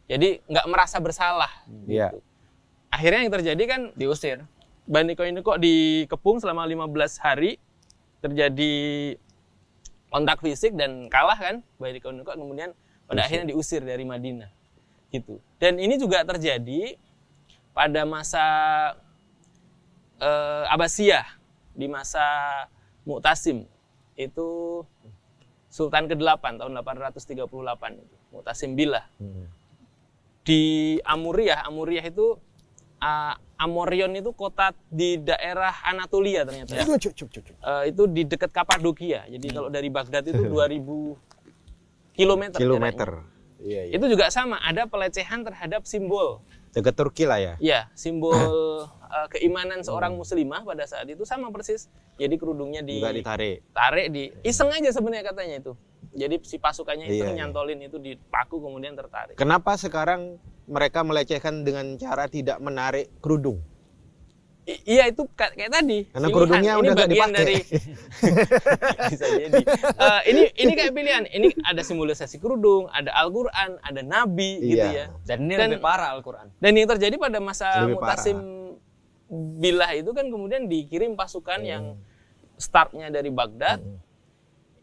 Jadi 0.06 0.38
nggak 0.46 0.66
merasa 0.70 1.02
bersalah. 1.02 1.50
Iya. 1.84 2.14
gitu. 2.14 2.18
Akhirnya 2.88 3.20
yang 3.26 3.34
terjadi 3.34 3.62
kan 3.66 3.80
Diusir. 3.94 4.46
Bani 4.88 5.12
Koinuko 5.12 5.60
dikepung 5.60 6.40
selama 6.40 6.64
15 6.64 7.20
hari 7.20 7.60
terjadi 8.24 8.72
kontak 10.08 10.40
fisik 10.40 10.72
dan 10.72 11.10
kalah 11.12 11.36
kan 11.36 11.60
Bani 11.76 12.00
Koinuko 12.00 12.32
kemudian 12.32 12.72
pada 13.08 13.24
akhirnya 13.24 13.56
diusir 13.56 13.80
dari 13.80 14.04
Madinah. 14.04 14.52
Gitu. 15.08 15.40
Dan 15.56 15.80
ini 15.80 15.96
juga 15.96 16.20
terjadi 16.22 17.00
pada 17.72 18.04
masa 18.04 18.44
eh, 20.20 20.64
Abbasiyah 20.68 21.24
di 21.72 21.88
masa 21.88 22.20
Mu'tasim. 23.08 23.64
Itu 24.12 24.82
Sultan 25.72 26.08
ke-8 26.12 26.60
tahun 26.60 26.72
838 26.84 27.48
itu 27.96 28.16
Mu'tasim 28.36 28.76
Billah. 28.76 29.08
Hmm. 29.16 29.48
di 30.48 30.96
Amuriah 31.04 31.60
Amuriah 31.68 32.00
itu 32.08 32.40
ah, 33.04 33.36
Amorion 33.60 34.08
itu 34.16 34.32
kota 34.32 34.72
di 34.88 35.20
daerah 35.20 35.76
Anatolia 35.84 36.48
ternyata. 36.48 36.72
Cuk, 36.72 36.96
cuk, 36.96 37.12
cuk, 37.12 37.28
cuk, 37.28 37.42
cuk. 37.52 37.56
Eh, 37.60 37.82
itu 37.92 38.02
di 38.08 38.22
dekat 38.24 38.48
Kapadokia 38.48 39.28
jadi 39.28 39.46
kalau 39.52 39.68
dari 39.68 39.92
Baghdad 39.92 40.24
itu 40.24 40.40
2000 40.56 41.37
kilometer 42.18 42.58
Kilometer. 42.58 43.10
Iya, 43.58 43.90
iya. 43.90 43.94
itu 43.94 44.06
juga 44.10 44.30
sama 44.30 44.58
ada 44.62 44.86
pelecehan 44.90 45.46
terhadap 45.46 45.86
simbol 45.86 46.42
Dekat 46.74 46.94
Turki 46.94 47.24
lah 47.26 47.38
ya. 47.38 47.54
ya 47.58 47.80
simbol 47.94 48.34
eh, 49.14 49.26
keimanan 49.38 49.82
seorang 49.82 50.14
muslimah 50.14 50.62
pada 50.62 50.86
saat 50.86 51.06
itu 51.06 51.22
sama 51.22 51.50
persis 51.54 51.86
jadi 52.18 52.34
kerudungnya 52.34 52.82
Juga 52.82 53.14
ditarik. 53.14 53.62
ditarik 53.66 54.06
di 54.10 54.30
iseng 54.42 54.70
aja 54.70 54.90
sebenarnya 54.90 55.30
katanya 55.30 55.56
itu 55.62 55.72
jadi 56.14 56.34
si 56.42 56.58
pasukannya 56.58 57.06
itu 57.10 57.22
Iya, 57.22 57.34
iya. 57.34 57.36
nyantolin 57.42 57.78
itu 57.82 57.98
di 58.02 58.18
paku 58.18 58.58
kemudian 58.62 58.98
tertarik 58.98 59.34
Kenapa 59.38 59.74
sekarang 59.78 60.38
mereka 60.68 61.00
melecehkan 61.02 61.64
dengan 61.64 61.96
cara 61.96 62.28
tidak 62.28 62.60
menarik 62.60 63.08
kerudung? 63.24 63.64
I- 64.68 64.82
iya 64.86 65.04
itu 65.08 65.24
ka- 65.32 65.50
kayak 65.50 65.72
tadi. 65.72 66.04
Karena 66.04 66.28
Pilihan. 66.28 66.34
kerudungnya 66.36 66.70
ini 66.70 66.78
udah 66.78 66.92
nggak 66.92 67.08
bagian 67.08 67.30
dipakai. 67.30 67.38
dari 67.40 67.56
bisa 69.12 69.26
jadi. 69.26 69.60
Eh, 69.96 70.20
ini 70.28 70.42
ini 70.54 70.72
kayak 70.74 70.92
pilihan. 70.92 71.24
Ini 71.24 71.48
ada 71.64 71.80
simbolisasi 71.80 72.36
kerudung, 72.36 72.84
ada 72.88 73.08
Al-Qur'an, 73.16 73.80
ada 73.80 74.00
nabi 74.00 74.60
gitu 74.62 74.84
Iya. 74.84 74.92
ya. 74.92 75.06
Dan 75.24 75.48
ini 75.48 75.54
Dan- 75.56 75.72
lebih 75.72 75.80
parah 75.80 76.12
Al-Quran. 76.12 76.52
Dan 76.56 76.72
yang 76.74 76.84
terjadi 76.86 77.16
pada 77.16 77.38
masa 77.38 77.66
Lebih 77.80 77.96
Mutasim 77.96 78.38
Bilah 79.28 79.92
itu 79.92 80.08
kan 80.12 80.24
kemudian 80.24 80.64
dikirim 80.64 81.12
pasukan 81.12 81.60
yang 81.60 82.00
startnya 82.56 83.08
dari 83.08 83.28
Baghdad 83.28 83.76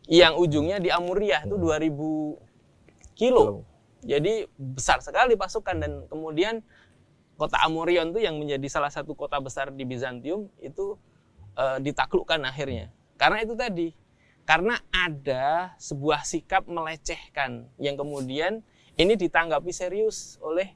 yang 0.05 0.37
ujungnya 0.37 0.77
di 0.77 0.89
Amuriah 0.89 1.41
itu 1.41 1.57
2000 1.57 2.37
kilo. 3.13 3.65
Jadi 4.01 4.45
besar 4.55 5.01
sekali 5.01 5.33
pasukan 5.33 5.75
dan 5.77 5.91
kemudian 6.05 6.61
kota 7.35 7.59
Amorion 7.61 8.11
itu 8.11 8.23
yang 8.23 8.39
menjadi 8.39 8.67
salah 8.67 8.89
satu 8.89 9.11
kota 9.13 9.37
besar 9.39 9.71
di 9.71 9.83
Bizantium 9.83 10.47
itu 10.59 10.95
eh, 11.55 11.77
ditaklukkan 11.79 12.39
akhirnya. 12.43 12.91
Karena 13.15 13.43
itu 13.43 13.55
tadi, 13.55 13.95
karena 14.43 14.75
ada 14.91 15.71
sebuah 15.79 16.23
sikap 16.23 16.67
melecehkan 16.67 17.67
yang 17.79 17.95
kemudian 17.95 18.59
ini 18.95 19.15
ditanggapi 19.15 19.71
serius 19.71 20.35
oleh 20.39 20.71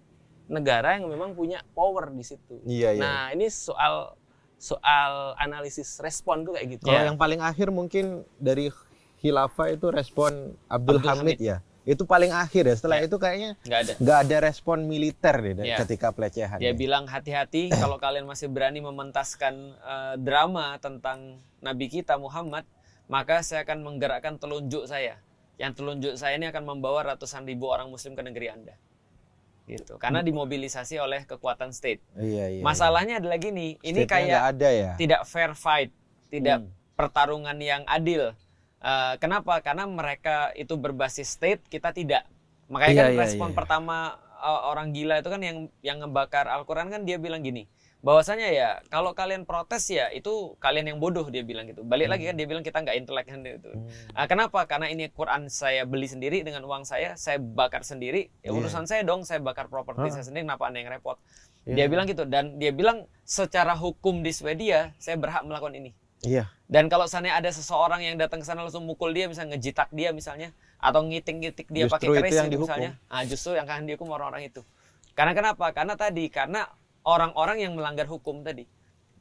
negara 0.49 0.97
yang 0.97 1.07
memang 1.07 1.35
punya 1.35 1.61
power 1.71 2.09
di 2.09 2.23
situ. 2.25 2.59
Iya, 2.65 2.95
iya. 2.95 3.01
Nah, 3.03 3.23
ini 3.31 3.47
soal 3.47 4.17
soal 4.59 5.37
analisis 5.39 6.03
respon 6.03 6.43
tuh 6.43 6.57
kayak 6.59 6.67
gitu. 6.79 6.83
Kalau 6.89 6.99
Ya. 6.99 7.07
yang 7.07 7.15
paling 7.15 7.39
akhir 7.39 7.71
mungkin 7.71 8.27
dari 8.35 8.67
khilafah 9.23 9.71
itu 9.71 9.87
respon 9.87 10.57
Abdul, 10.67 10.99
Abdul 10.99 11.07
Hamid, 11.07 11.35
Hamid. 11.35 11.37
ya. 11.39 11.57
Itu 11.83 12.03
paling 12.03 12.29
akhir 12.29 12.63
ya. 12.65 12.75
Setelah 12.75 12.97
Ya. 12.99 13.05
itu 13.05 13.17
kayaknya 13.17 13.51
nggak 13.61 13.79
ada 13.79 13.93
nggak 13.97 14.19
ada 14.19 14.37
respon 14.41 14.77
militer 14.83 15.35
deh 15.35 15.65
Ya. 15.65 15.77
ketika 15.77 16.11
pelecehan. 16.11 16.57
Dia 16.57 16.71
ya. 16.71 16.73
bilang 16.73 17.05
hati-hati 17.05 17.71
kalau 17.81 17.97
kalian 17.97 18.23
masih 18.23 18.47
berani 18.47 18.79
mementaskan 18.79 19.53
eh, 19.75 20.15
drama 20.17 20.75
tentang 20.77 21.37
Nabi 21.59 21.87
kita 21.87 22.15
Muhammad, 22.15 22.63
maka 23.05 23.41
saya 23.41 23.63
akan 23.63 23.81
menggerakkan 23.81 24.35
telunjuk 24.35 24.85
saya. 24.85 25.17
Yang 25.57 25.71
telunjuk 25.75 26.13
saya 26.15 26.35
ini 26.35 26.47
akan 26.47 26.63
membawa 26.65 27.03
ratusan 27.05 27.43
ribu 27.43 27.67
orang 27.67 27.87
Muslim 27.87 28.13
ke 28.13 28.21
negeri 28.21 28.47
anda. 28.47 28.75
Gitu. 29.65 29.97
Karena 29.97 30.25
dimobilisasi 30.25 30.97
oleh 30.97 31.23
kekuatan 31.23 31.69
state. 31.69 32.01
Iya, 32.15 32.45
iya. 32.49 32.63
Masalahnya 32.63 33.21
adalah 33.21 33.37
gini, 33.37 33.77
ini 33.79 34.01
State-nya 34.01 34.09
kayak 34.09 34.41
ada 34.49 34.69
ya. 34.71 34.91
tidak 34.95 35.21
fair 35.23 35.53
fight, 35.53 35.93
tidak 36.27 36.63
Hmm. 36.63 36.71
pertarungan 36.95 37.53
yang 37.55 37.85
adil. 37.85 38.33
Eh, 38.79 39.13
kenapa? 39.19 39.59
Karena 39.59 39.83
mereka 39.83 40.55
itu 40.55 40.79
berbasis 40.79 41.27
state, 41.35 41.59
kita 41.67 41.91
tidak. 41.91 42.23
Makanya 42.71 42.93
Iya, 42.95 43.03
kan 43.03 43.11
iya, 43.11 43.19
respon 43.27 43.49
iya. 43.51 43.57
pertama 43.59 43.97
eh, 44.39 44.61
orang 44.71 44.95
gila 44.95 45.19
itu 45.19 45.27
kan 45.27 45.41
yang 45.43 45.57
yang 45.83 45.99
ngebakar 45.99 46.47
Al-Quran 46.47 46.87
kan 46.87 47.03
dia 47.03 47.19
bilang 47.19 47.43
gini, 47.43 47.67
bahwasanya 47.99 48.47
ya 48.55 48.69
kalau 48.87 49.11
kalian 49.11 49.43
protes 49.43 49.83
ya 49.91 50.07
itu 50.15 50.55
kalian 50.63 50.95
yang 50.95 50.99
bodoh 51.03 51.27
dia 51.27 51.43
bilang 51.43 51.67
gitu. 51.67 51.83
Balik 51.83 52.07
lagi 52.07 52.23
kan 52.31 52.39
dia 52.39 52.47
bilang 52.47 52.63
kita 52.63 52.79
nggak 52.79 52.95
intelek 53.03 53.27
kan 53.27 53.43
itu. 53.43 53.67
Hmm. 53.67 54.15
Ah, 54.15 54.31
kenapa? 54.31 54.63
Karena 54.63 54.87
ini 54.87 55.11
Quran 55.11 55.51
saya 55.51 55.83
beli 55.83 56.07
sendiri 56.07 56.39
dengan 56.47 56.63
uang 56.63 56.87
saya, 56.87 57.19
saya 57.19 57.35
bakar 57.35 57.83
sendiri. 57.83 58.31
Ya 58.39 58.55
Iya. 58.55 58.63
urusan 58.63 58.87
saya 58.87 59.03
dong, 59.03 59.27
saya 59.27 59.43
bakar 59.43 59.67
properti 59.67 60.07
Hah? 60.07 60.13
saya 60.15 60.23
sendiri. 60.23 60.47
Kenapa 60.47 60.71
anda 60.71 60.79
yang 60.79 60.95
repot? 60.95 61.19
Iya. 61.67 61.83
Dia 61.83 61.85
bilang 61.91 62.07
gitu 62.07 62.23
dan 62.23 62.55
dia 62.55 62.71
bilang 62.71 63.11
secara 63.27 63.75
hukum 63.75 64.23
di 64.23 64.31
Swedia 64.31 64.95
saya 65.03 65.19
berhak 65.19 65.43
melakukan 65.43 65.75
ini. 65.75 65.91
Iya. 66.23 66.51
Dan 66.69 66.91
kalau 66.91 67.09
seandainya 67.09 67.39
ada 67.39 67.49
seseorang 67.49 68.03
yang 68.05 68.19
datang 68.19 68.43
ke 68.43 68.45
sana 68.45 68.61
langsung 68.61 68.85
mukul 68.85 69.09
dia, 69.15 69.25
misalnya 69.25 69.57
ngejitak 69.57 69.89
dia 69.89 70.13
misalnya, 70.13 70.53
atau 70.77 71.01
ngiting-ngitik 71.01 71.67
dia 71.71 71.89
pakai 71.89 72.07
keris 72.11 72.35
yang 72.35 72.51
gitu 72.51 72.61
dihukum. 72.61 72.67
misalnya, 72.69 72.91
ah 73.09 73.23
justru 73.25 73.57
yang 73.57 73.65
akan 73.65 73.87
dihukum 73.89 74.07
orang-orang 74.11 74.51
itu. 74.51 74.61
Karena 75.17 75.33
kenapa? 75.33 75.65
Karena 75.73 75.97
tadi, 75.97 76.29
karena 76.29 76.69
orang-orang 77.07 77.63
yang 77.63 77.73
melanggar 77.73 78.05
hukum 78.05 78.45
tadi, 78.45 78.69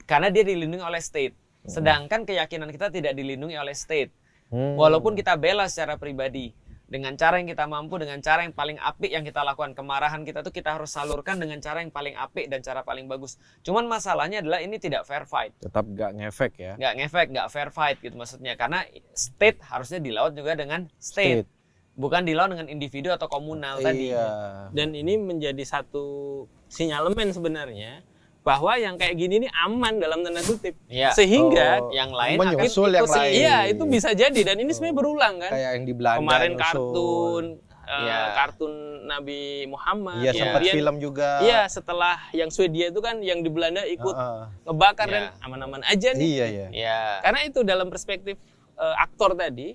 karena 0.05 0.29
dia 0.29 0.45
dilindungi 0.45 0.85
oleh 0.85 1.01
state. 1.01 1.35
Sedangkan 1.69 2.25
keyakinan 2.25 2.69
kita 2.73 2.89
tidak 2.89 3.13
dilindungi 3.17 3.57
oleh 3.57 3.77
state. 3.77 4.13
Hmm. 4.49 4.77
Walaupun 4.81 5.13
kita 5.13 5.37
bela 5.37 5.69
secara 5.69 6.01
pribadi, 6.01 6.57
dengan 6.89 7.13
cara 7.21 7.37
yang 7.37 7.49
kita 7.53 7.69
mampu, 7.69 8.01
dengan 8.01 8.17
cara 8.25 8.49
yang 8.49 8.57
paling 8.57 8.81
apik 8.81 9.13
yang 9.13 9.21
kita 9.21 9.45
lakukan, 9.45 9.77
kemarahan 9.77 10.25
kita 10.25 10.41
tuh 10.41 10.49
kita 10.49 10.73
harus 10.81 10.89
salurkan 10.89 11.37
dengan 11.37 11.61
cara 11.61 11.85
yang 11.85 11.93
paling 11.93 12.17
apik 12.17 12.49
dan 12.49 12.65
cara 12.65 12.81
paling 12.81 13.05
bagus. 13.05 13.37
Cuman 13.61 13.85
masalahnya 13.85 14.41
adalah 14.41 14.65
ini 14.65 14.81
tidak 14.81 15.05
fair 15.05 15.29
fight 15.29 15.53
tetap 15.61 15.85
nggak 15.85 16.17
ngefek 16.17 16.53
ya. 16.57 16.73
nggak 16.81 16.95
ngefek, 16.97 17.27
nggak 17.29 17.49
fair 17.53 17.69
fight 17.69 18.01
gitu 18.01 18.17
maksudnya. 18.17 18.57
Karena 18.57 18.89
state 19.13 19.61
harusnya 19.69 20.01
dilawan 20.01 20.33
juga 20.33 20.57
dengan 20.57 20.89
state, 20.97 21.45
State. 21.45 21.49
bukan 21.93 22.25
dilawan 22.25 22.57
dengan 22.57 22.69
individu 22.73 23.13
atau 23.13 23.29
komunal 23.29 23.85
tadi. 23.85 24.09
Iya. 24.09 24.73
Dan 24.73 24.97
ini 24.97 25.21
menjadi 25.21 25.61
satu 25.69 26.49
sinyalemen 26.73 27.37
sebenarnya 27.37 28.01
bahwa 28.49 28.73
yang 28.75 28.97
kayak 28.97 29.13
gini 29.15 29.35
ini 29.39 29.49
aman 29.53 30.01
dalam 30.01 30.25
tanda 30.25 30.41
kutip. 30.41 30.73
Iya. 30.89 31.13
Sehingga 31.13 31.85
Oh, 31.85 31.93
yang 31.93 32.09
lain 32.11 32.41
akan 32.41 32.57
menyusul 32.57 32.89
yang 32.89 33.05
ikut 33.05 33.13
sih. 33.13 33.21
lain. 33.21 33.35
Iya, 33.37 33.57
itu 33.69 33.83
bisa 33.85 34.11
jadi 34.13 34.41
dan 34.43 34.57
ini 34.57 34.73
sebenarnya 34.73 34.97
berulang 34.97 35.35
kan. 35.37 35.51
Kayak 35.53 35.71
yang 35.71 35.85
di 35.85 35.93
Belanda. 35.93 36.21
Kemarin 36.25 36.51
nyusul. 36.51 36.65
kartun 36.65 37.45
eh, 37.85 38.01
Iya. 38.01 38.21
kartun 38.35 38.73
Nabi 39.05 39.41
Muhammad. 39.67 40.17
Iya, 40.19 40.25
Iya. 40.27 40.33
sempat 40.39 40.61
Kemudian- 40.61 40.77
film 40.77 40.95
juga. 40.99 41.31
Iya, 41.41 41.61
setelah 41.67 42.17
yang 42.33 42.49
Swedia 42.49 42.87
itu 42.89 43.01
kan 43.01 43.21
yang 43.21 43.41
di 43.41 43.49
Belanda 43.49 43.81
ikut 43.83 44.13
Heeh. 44.13 44.43
ngebakar 44.65 45.07
Iya. 45.07 45.15
dan 45.15 45.25
aman-aman 45.43 45.81
aja 45.83 46.09
nih. 46.13 46.25
Iya, 46.27 46.47
iya. 46.49 46.67
Ya. 46.71 47.01
Karena 47.21 47.41
itu 47.45 47.61
dalam 47.63 47.89
perspektif 47.89 48.41
eh, 48.75 48.97
aktor 48.97 49.35
tadi, 49.35 49.75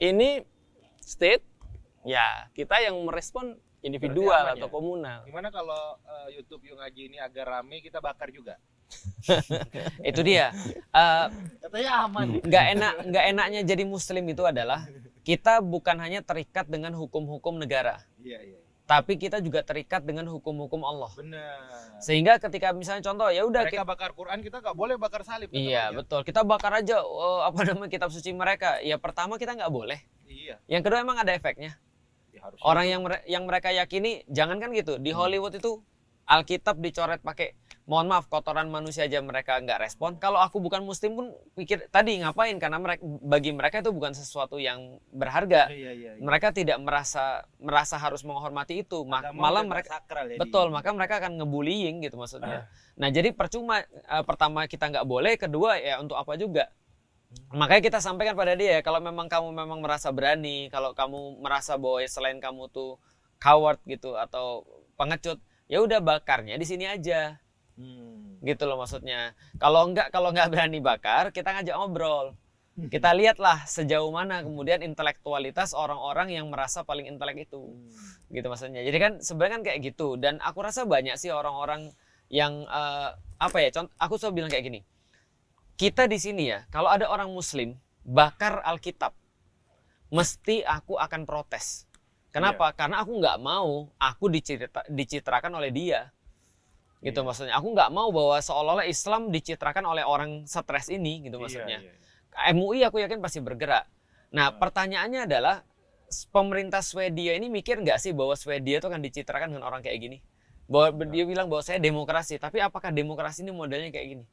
ini 0.00 0.40
state, 0.98 1.44
ya 2.02 2.24
kita 2.50 2.80
yang 2.80 2.96
merespon 3.02 3.60
individual 3.82 4.42
aman 4.46 4.54
atau 4.56 4.68
ya? 4.68 4.72
komunal. 4.72 5.18
Gimana 5.26 5.48
kalau 5.50 5.98
eh, 6.02 6.38
YouTube 6.38 6.62
Yung 6.70 6.78
Ngaji 6.78 7.02
ini 7.10 7.18
agak 7.18 7.44
rame 7.44 7.82
kita 7.82 7.98
bakar 7.98 8.30
juga? 8.30 8.56
Itu 10.08 10.20
dia. 10.22 10.52
Eh, 10.92 11.26
Katanya 11.60 11.92
aman. 12.06 12.26
nggak 12.40 12.64
enak 12.78 12.92
nggak 13.08 13.24
enaknya 13.32 13.60
jadi 13.64 13.82
muslim 13.88 14.24
itu 14.28 14.44
adalah 14.44 14.84
kita 15.22 15.62
bukan 15.62 15.96
hanya 16.02 16.20
terikat 16.20 16.66
dengan 16.66 16.90
hukum-hukum 16.98 17.54
negara, 17.54 18.02
Iya, 18.18 18.42
iya. 18.42 18.58
tapi 18.90 19.14
kita 19.14 19.38
juga 19.38 19.62
terikat 19.62 20.02
dengan 20.02 20.26
hukum-hukum 20.26 20.82
Allah. 20.82 21.14
Benar. 21.14 22.02
Sehingga 22.02 22.42
ketika 22.42 22.74
misalnya 22.74 23.06
contoh 23.06 23.30
ya 23.30 23.46
udah 23.46 23.62
Mereka 23.70 23.86
bakar 23.86 24.10
Quran 24.18 24.42
kita 24.42 24.58
nggak 24.58 24.74
boleh 24.74 24.98
bakar 24.98 25.22
salib. 25.22 25.46
Iya 25.54 25.88
ya? 25.88 25.94
betul. 25.94 26.26
Kita 26.26 26.42
bakar 26.42 26.74
aja 26.82 26.98
eh, 26.98 27.40
apa 27.46 27.60
namanya 27.62 27.86
kitab 27.86 28.10
suci 28.10 28.34
mereka. 28.34 28.82
Ya 28.82 28.98
pertama 28.98 29.38
kita 29.38 29.54
nggak 29.54 29.70
boleh. 29.70 30.02
Iya. 30.26 30.58
Yang 30.66 30.90
kedua 30.90 30.98
emang 31.06 31.22
ada 31.22 31.30
efeknya. 31.30 31.78
Ya, 32.42 32.50
harusnya. 32.50 32.66
Orang 32.66 32.86
yang 32.90 33.00
mere- 33.06 33.24
yang 33.24 33.44
mereka 33.46 33.70
yakini 33.70 34.26
jangan 34.26 34.58
kan 34.58 34.74
gitu. 34.74 34.98
Di 34.98 35.14
Hollywood 35.14 35.54
itu 35.54 35.78
Alkitab 36.22 36.78
dicoret 36.78 37.18
pakai 37.18 37.54
mohon 37.82 38.06
maaf 38.06 38.30
kotoran 38.30 38.70
manusia 38.70 39.10
aja 39.10 39.18
mereka 39.18 39.58
nggak 39.58 39.78
respon. 39.80 40.14
Kalau 40.16 40.38
aku 40.38 40.62
bukan 40.62 40.86
muslim 40.86 41.18
pun 41.18 41.26
pikir 41.58 41.90
tadi 41.90 42.22
ngapain 42.22 42.54
karena 42.62 42.78
mereka 42.78 43.02
bagi 43.02 43.50
mereka 43.50 43.82
itu 43.82 43.90
bukan 43.90 44.14
sesuatu 44.14 44.54
yang 44.54 45.02
berharga. 45.10 45.66
Iya, 45.66 45.90
iya, 45.92 46.10
iya. 46.14 46.22
Mereka 46.22 46.54
tidak 46.54 46.78
merasa 46.78 47.42
merasa 47.58 47.98
harus 47.98 48.22
menghormati 48.22 48.86
itu. 48.86 49.02
Ma- 49.02 49.34
malah 49.34 49.66
mereka 49.66 49.98
sakral 49.98 50.30
ya 50.30 50.38
Betul, 50.38 50.70
di- 50.70 50.74
maka 50.78 50.88
mereka 50.94 51.14
akan 51.18 51.42
ngebullying 51.42 52.06
gitu 52.06 52.14
maksudnya. 52.14 52.70
Nah, 52.94 53.08
jadi 53.10 53.34
percuma 53.34 53.82
eh, 53.82 54.22
pertama 54.22 54.70
kita 54.70 54.94
nggak 54.94 55.06
boleh, 55.06 55.34
kedua 55.34 55.74
ya 55.82 55.98
untuk 55.98 56.14
apa 56.14 56.38
juga? 56.38 56.70
Makanya 57.52 57.82
kita 57.84 57.98
sampaikan 58.00 58.32
pada 58.32 58.56
dia 58.56 58.80
kalau 58.80 59.00
memang 59.00 59.28
kamu 59.28 59.52
memang 59.52 59.84
merasa 59.84 60.08
berani, 60.08 60.72
kalau 60.72 60.96
kamu 60.96 61.40
merasa 61.44 61.76
bahwa 61.76 62.00
selain 62.08 62.40
kamu 62.40 62.72
tuh 62.72 62.96
coward 63.36 63.76
gitu 63.84 64.16
atau 64.16 64.64
pengecut, 64.96 65.36
ya 65.68 65.84
udah 65.84 66.00
bakarnya 66.00 66.56
di 66.56 66.64
sini 66.64 66.88
aja. 66.88 67.36
Hmm. 67.76 68.40
Gitu 68.40 68.64
loh 68.64 68.80
maksudnya. 68.80 69.36
Kalau 69.60 69.88
enggak 69.88 70.08
kalau 70.08 70.32
nggak 70.32 70.48
berani 70.48 70.80
bakar, 70.80 71.28
kita 71.28 71.52
ngajak 71.52 71.76
ngobrol. 71.76 72.36
Kita 72.72 73.12
lihatlah 73.12 73.68
sejauh 73.68 74.08
mana 74.08 74.40
kemudian 74.40 74.80
intelektualitas 74.80 75.76
orang-orang 75.76 76.32
yang 76.32 76.48
merasa 76.48 76.80
paling 76.88 77.04
intelek 77.04 77.44
itu 77.44 77.76
gitu 78.32 78.46
maksudnya. 78.48 78.80
Jadi 78.80 78.96
kan 78.96 79.12
sebenarnya 79.20 79.60
kan 79.60 79.62
kayak 79.68 79.78
gitu 79.92 80.16
dan 80.16 80.40
aku 80.40 80.64
rasa 80.64 80.88
banyak 80.88 81.20
sih 81.20 81.28
orang-orang 81.28 81.92
yang 82.32 82.64
eh, 82.64 83.08
apa 83.36 83.56
ya? 83.60 83.68
Contoh 83.76 83.92
aku 84.00 84.16
selalu 84.16 84.34
bilang 84.40 84.50
kayak 84.50 84.64
gini. 84.72 84.80
Kita 85.82 86.06
di 86.06 86.14
sini 86.14 86.46
ya, 86.46 86.62
kalau 86.70 86.86
ada 86.86 87.10
orang 87.10 87.26
muslim 87.34 87.74
bakar 88.06 88.62
Alkitab, 88.62 89.18
mesti 90.14 90.62
aku 90.62 90.94
akan 90.94 91.26
protes. 91.26 91.90
Kenapa? 92.30 92.70
Karena 92.70 93.02
aku 93.02 93.18
nggak 93.18 93.42
mau 93.42 93.90
aku 93.98 94.30
dicerita, 94.30 94.86
dicitrakan 94.86 95.58
oleh 95.58 95.74
dia. 95.74 96.14
Gitu 97.02 97.18
Iya. 97.18 97.26
maksudnya. 97.26 97.54
Aku 97.58 97.74
nggak 97.74 97.90
mau 97.90 98.14
bahwa 98.14 98.38
seolah-olah 98.38 98.86
Islam 98.86 99.34
dicitrakan 99.34 99.82
oleh 99.82 100.06
orang 100.06 100.46
stres 100.46 100.86
ini 100.86 101.26
gitu 101.26 101.42
Iya, 101.42 101.42
maksudnya. 101.42 101.78
iya. 101.82 102.54
MUI 102.54 102.86
aku 102.86 103.02
yakin 103.02 103.18
pasti 103.18 103.42
bergerak. 103.42 103.90
Nah, 104.30 104.54
pertanyaannya 104.54 105.26
adalah 105.26 105.66
pemerintah 106.30 106.78
Swedia 106.78 107.34
ini 107.34 107.50
mikir 107.50 107.82
nggak 107.82 107.98
sih 107.98 108.14
bahwa 108.14 108.38
Swedia 108.38 108.78
itu 108.78 108.86
akan 108.86 109.02
dicitrakan 109.02 109.50
dengan 109.50 109.66
orang 109.66 109.82
kayak 109.82 109.98
gini? 109.98 110.22
Bahwa 110.70 110.94
dia 111.10 111.26
bilang 111.26 111.50
bahwa 111.50 111.66
saya 111.66 111.82
demokrasi, 111.82 112.38
tapi 112.38 112.62
apakah 112.62 112.94
demokrasi 112.94 113.42
ini 113.42 113.50
modelnya 113.50 113.90
kayak 113.90 114.06
gini? 114.14 114.24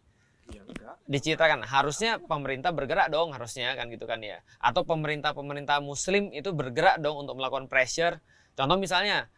Enggak. 0.49 0.95
Dicitrakan. 1.05 1.65
Harusnya 1.65 2.17
pemerintah 2.17 2.73
bergerak 2.73 3.13
dong, 3.13 3.31
harusnya 3.31 3.73
kan 3.77 3.87
gitu 3.93 4.09
kan 4.09 4.19
ya. 4.19 4.41
Atau 4.57 4.83
pemerintah-pemerintah 4.83 5.79
muslim 5.79 6.33
itu 6.33 6.49
bergerak 6.51 6.99
dong 6.99 7.23
untuk 7.23 7.37
melakukan 7.37 7.69
pressure. 7.69 8.19
Contoh 8.57 8.75
misalnya 8.81 9.29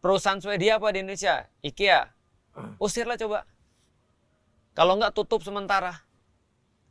perusahaan 0.00 0.40
Swedia 0.40 0.80
apa 0.80 0.92
di 0.92 1.04
Indonesia? 1.04 1.46
IKEA. 1.60 2.08
Usirlah 2.80 3.20
coba. 3.20 3.44
Kalau 4.76 4.96
nggak 5.00 5.12
tutup 5.16 5.40
sementara 5.44 6.06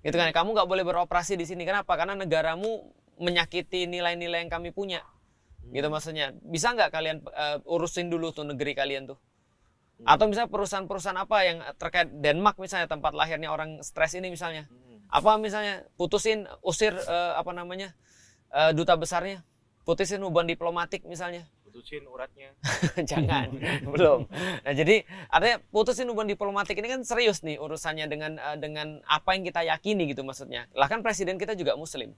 gitu 0.05 0.21
kan 0.21 0.29
kamu 0.29 0.53
nggak 0.53 0.69
boleh 0.69 0.85
beroperasi 0.85 1.33
di 1.33 1.49
sini 1.49 1.65
kenapa 1.65 1.97
karena 1.97 2.13
negaramu 2.13 2.93
menyakiti 3.17 3.89
nilai-nilai 3.89 4.45
yang 4.45 4.53
kami 4.53 4.69
punya 4.69 5.01
gitu 5.73 5.89
maksudnya 5.89 6.29
bisa 6.45 6.77
nggak 6.77 6.93
kalian 6.93 7.25
eh, 7.25 7.57
urusin 7.65 8.13
dulu 8.13 8.29
tuh 8.29 8.45
negeri 8.45 8.77
kalian 8.77 9.09
tuh 9.09 9.17
atau 10.03 10.27
misalnya 10.27 10.51
perusahaan-perusahaan 10.51 11.15
apa 11.15 11.37
yang 11.47 11.57
terkait 11.79 12.11
Denmark 12.19 12.59
misalnya 12.59 12.91
tempat 12.91 13.15
lahirnya 13.15 13.47
orang 13.47 13.79
stres 13.79 14.11
ini 14.19 14.27
misalnya 14.27 14.67
apa 15.07 15.39
misalnya 15.39 15.87
putusin 15.95 16.49
usir 16.59 16.91
eh, 16.91 17.33
apa 17.37 17.55
namanya 17.55 17.95
eh, 18.51 18.75
duta 18.75 18.99
besarnya 18.99 19.45
putusin 19.87 20.19
hubungan 20.19 20.51
diplomatik 20.51 21.07
misalnya 21.07 21.47
putusin 21.75 22.07
uratnya. 22.07 22.55
Jangan, 23.11 23.51
belum. 23.93 24.31
Nah, 24.63 24.71
jadi 24.71 25.03
artinya 25.27 25.59
putusin 25.75 26.07
hubungan 26.07 26.31
diplomatik 26.31 26.79
ini 26.79 26.87
kan 26.87 27.03
serius 27.03 27.43
nih 27.43 27.59
urusannya 27.59 28.07
dengan 28.07 28.39
eh, 28.39 28.55
dengan 28.55 29.03
apa 29.03 29.35
yang 29.35 29.43
kita 29.43 29.67
yakini 29.67 30.07
gitu 30.15 30.23
maksudnya. 30.23 30.71
Lah 30.71 30.87
kan 30.87 31.03
presiden 31.03 31.35
kita 31.35 31.51
juga 31.51 31.75
muslim. 31.75 32.15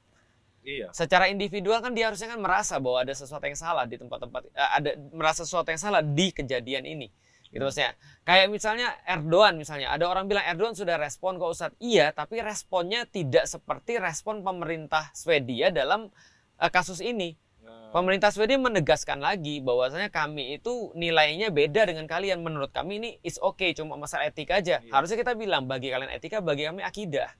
Iya. 0.61 0.93
Secara 0.93 1.33
individual 1.33 1.81
kan 1.81 1.97
dia 1.97 2.13
harusnya 2.13 2.29
kan 2.29 2.37
merasa 2.37 2.77
bahwa 2.77 3.01
ada 3.01 3.17
sesuatu 3.17 3.49
yang 3.49 3.57
salah 3.57 3.89
di 3.89 3.97
tempat-tempat 3.97 4.51
ada 4.53 4.93
merasa 5.09 5.41
sesuatu 5.41 5.73
yang 5.73 5.81
salah 5.81 6.05
di 6.05 6.29
kejadian 6.29 6.85
ini. 6.85 7.09
Gitu 7.47 7.63
maksudnya. 7.63 7.95
Kayak 8.27 8.51
misalnya 8.51 8.87
Erdogan 9.07 9.55
misalnya, 9.55 9.87
ada 9.95 10.05
orang 10.11 10.27
bilang 10.27 10.43
Erdogan 10.43 10.75
sudah 10.75 10.99
respon 10.99 11.39
kok 11.39 11.51
Ustadz. 11.51 11.79
Iya, 11.79 12.11
tapi 12.11 12.43
responnya 12.43 13.07
tidak 13.07 13.47
seperti 13.47 13.97
respon 14.03 14.43
pemerintah 14.43 15.11
Swedia 15.15 15.71
dalam 15.71 16.11
eh, 16.59 16.71
kasus 16.71 16.99
ini. 16.99 17.39
Nah, 17.63 17.91
Pemerintah 17.91 18.31
Swedia 18.31 18.59
menegaskan 18.59 19.19
lagi 19.19 19.59
bahwasanya 19.63 20.11
kami 20.11 20.59
itu 20.59 20.91
nilainya 20.95 21.51
beda 21.51 21.87
dengan 21.87 22.03
kalian. 22.07 22.43
Menurut 22.43 22.71
kami 22.75 22.99
ini 22.99 23.09
is 23.23 23.39
okay, 23.39 23.71
cuma 23.71 23.95
masalah 23.95 24.27
etika 24.27 24.59
aja. 24.59 24.83
Iya. 24.83 24.91
Harusnya 24.91 25.19
kita 25.19 25.35
bilang 25.35 25.67
bagi 25.67 25.91
kalian 25.91 26.11
etika, 26.11 26.43
bagi 26.43 26.67
kami 26.67 26.83
akidah. 26.83 27.31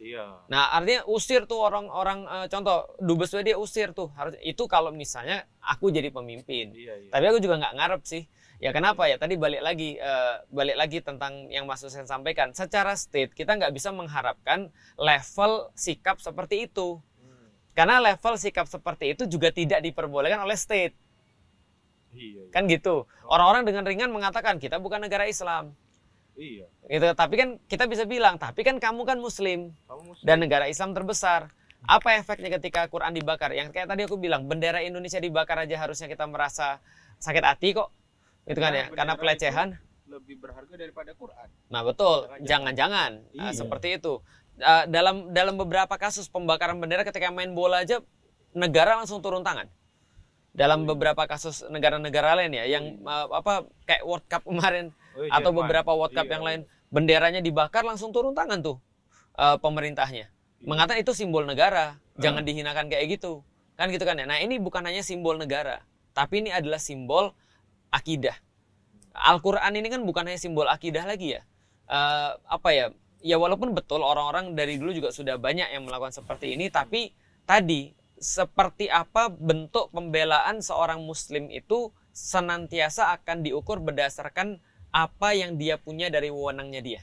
iya. 0.00 0.40
Nah, 0.48 0.72
artinya 0.72 1.04
usir 1.08 1.44
tuh 1.44 1.60
orang-orang 1.60 2.24
eh, 2.24 2.46
contoh 2.48 2.92
dubes 3.00 3.28
Swedia 3.32 3.56
usir 3.60 3.92
tuh. 3.92 4.08
Harus 4.16 4.36
itu 4.40 4.64
kalau 4.64 4.92
misalnya 4.92 5.44
aku 5.60 5.92
jadi 5.92 6.08
pemimpin. 6.08 6.72
Iya, 6.72 7.08
iya. 7.08 7.10
Tapi 7.12 7.24
aku 7.28 7.38
juga 7.40 7.60
nggak 7.60 7.74
ngarep 7.76 8.02
sih. 8.08 8.24
Ya 8.60 8.76
kenapa 8.76 9.08
ya? 9.08 9.16
Tadi 9.16 9.40
balik 9.40 9.64
lagi 9.64 9.96
eh, 9.96 10.36
balik 10.52 10.76
lagi 10.76 11.00
tentang 11.00 11.48
yang 11.48 11.64
Mas 11.64 11.80
Hussein 11.80 12.04
sampaikan. 12.04 12.52
Secara 12.52 12.92
state 12.92 13.32
kita 13.32 13.56
nggak 13.56 13.72
bisa 13.72 13.88
mengharapkan 13.88 14.68
level 15.00 15.72
sikap 15.72 16.20
seperti 16.20 16.68
itu. 16.68 17.00
Hmm, 17.24 17.48
Karena 17.72 17.96
level 18.04 18.36
sikap 18.36 18.68
seperti 18.68 19.16
itu 19.16 19.24
juga 19.24 19.48
tidak 19.48 19.80
diperbolehkan 19.80 20.44
oleh 20.44 20.60
state. 20.60 20.92
Iya, 22.12 22.44
iya. 22.44 22.52
Kan 22.52 22.68
gitu. 22.68 23.08
Orang-orang 23.24 23.64
dengan 23.64 23.88
ringan 23.88 24.12
mengatakan 24.12 24.60
kita 24.60 24.76
bukan 24.76 25.00
negara 25.00 25.24
Islam. 25.24 25.72
Iya. 26.36 26.68
Gitu. 26.84 27.06
Tapi 27.16 27.34
kan 27.40 27.48
kita 27.64 27.88
bisa 27.88 28.04
bilang, 28.04 28.36
tapi 28.36 28.60
kan 28.60 28.76
kamu 28.76 29.08
kan 29.08 29.16
muslim 29.22 29.72
Kamu 29.88 30.02
muslim. 30.04 30.24
dan 30.26 30.36
negara 30.36 30.68
Islam 30.68 30.92
terbesar. 30.92 31.48
Apa 31.88 32.20
efeknya 32.20 32.52
ketika 32.60 32.84
Quran 32.92 33.16
dibakar? 33.16 33.56
Yang 33.56 33.72
kayak 33.72 33.88
tadi 33.88 34.04
aku 34.04 34.20
bilang, 34.20 34.44
bendera 34.44 34.84
Indonesia 34.84 35.16
dibakar 35.16 35.64
aja 35.64 35.80
harusnya 35.80 36.12
kita 36.12 36.28
merasa 36.28 36.76
sakit 37.16 37.40
hati 37.40 37.72
kok. 37.72 37.88
Gitu 38.50 38.58
kan 38.58 38.72
ya, 38.72 38.84
Karena 38.90 39.14
pelecehan. 39.14 39.68
lebih 40.10 40.42
berharga 40.42 40.74
daripada 40.74 41.14
Quran. 41.14 41.46
Nah, 41.70 41.86
betul. 41.86 42.26
Jangan-jangan. 42.42 42.42
Jangan-jangan 42.42 43.10
Nah, 43.30 43.46
Iya. 43.46 43.54
seperti 43.54 43.88
itu. 43.94 44.18
Uh, 44.58 44.84
dalam 44.90 45.30
dalam 45.30 45.54
beberapa 45.54 45.94
kasus 45.94 46.26
pembakaran 46.26 46.76
bendera 46.76 47.00
ketika 47.00 47.30
main 47.30 47.54
bola 47.54 47.80
aja 47.80 48.02
negara 48.52 48.98
langsung 48.98 49.22
turun 49.22 49.40
tangan. 49.40 49.70
Dalam 50.50 50.82
beberapa 50.82 51.22
kasus 51.24 51.62
negara-negara 51.70 52.34
lain 52.34 52.50
ya 52.52 52.66
yang 52.68 52.98
uh, 53.06 53.30
apa 53.30 53.70
kayak 53.86 54.02
World 54.02 54.26
Cup 54.26 54.42
kemarin 54.42 54.90
Oh, 55.10 55.26
atau 55.26 55.50
Jerman. 55.50 55.58
beberapa 55.62 55.90
World 55.94 56.10
Cup 56.12 56.26
Iya, 56.26 56.32
yang 56.34 56.42
iya. 56.42 56.48
lain 56.50 56.60
benderanya 56.90 57.40
dibakar 57.40 57.86
langsung 57.86 58.10
turun 58.10 58.34
tangan 58.34 58.58
tuh 58.58 58.82
uh, 59.34 59.56
pemerintahnya. 59.58 60.26
Iya. 60.26 60.66
Mengatakan 60.66 61.00
itu 61.00 61.14
simbol 61.14 61.46
negara, 61.46 61.96
jangan 62.18 62.42
dihinakan 62.42 62.90
kayak 62.90 63.14
gitu. 63.14 63.46
Kan 63.78 63.94
gitu 63.94 64.02
kan 64.02 64.18
ya. 64.18 64.26
Nah, 64.26 64.42
ini 64.42 64.58
bukan 64.58 64.82
hanya 64.84 65.00
simbol 65.00 65.38
negara, 65.38 65.86
tapi 66.12 66.42
ini 66.42 66.50
adalah 66.50 66.82
simbol 66.82 67.30
akidah. 67.90 68.34
Al-Qur'an 69.14 69.74
ini 69.74 69.90
kan 69.90 70.02
bukan 70.06 70.26
hanya 70.30 70.40
simbol 70.40 70.66
akidah 70.66 71.04
lagi 71.04 71.38
ya. 71.38 71.42
Eh, 71.90 72.30
apa 72.46 72.68
ya? 72.70 72.86
Ya 73.20 73.36
walaupun 73.36 73.76
betul 73.76 74.00
orang-orang 74.00 74.56
dari 74.56 74.80
dulu 74.80 74.96
juga 74.96 75.12
sudah 75.12 75.36
banyak 75.36 75.76
yang 75.76 75.84
melakukan 75.84 76.14
seperti 76.14 76.56
ini, 76.56 76.72
tapi 76.72 77.12
tadi 77.44 77.92
seperti 78.16 78.88
apa 78.88 79.28
bentuk 79.28 79.92
pembelaan 79.92 80.64
seorang 80.64 81.04
muslim 81.04 81.52
itu 81.52 81.92
senantiasa 82.16 83.12
akan 83.20 83.44
diukur 83.44 83.80
berdasarkan 83.84 84.60
apa 84.90 85.36
yang 85.36 85.60
dia 85.60 85.76
punya 85.76 86.08
dari 86.08 86.32
wewenangnya 86.32 86.80
dia. 86.80 87.02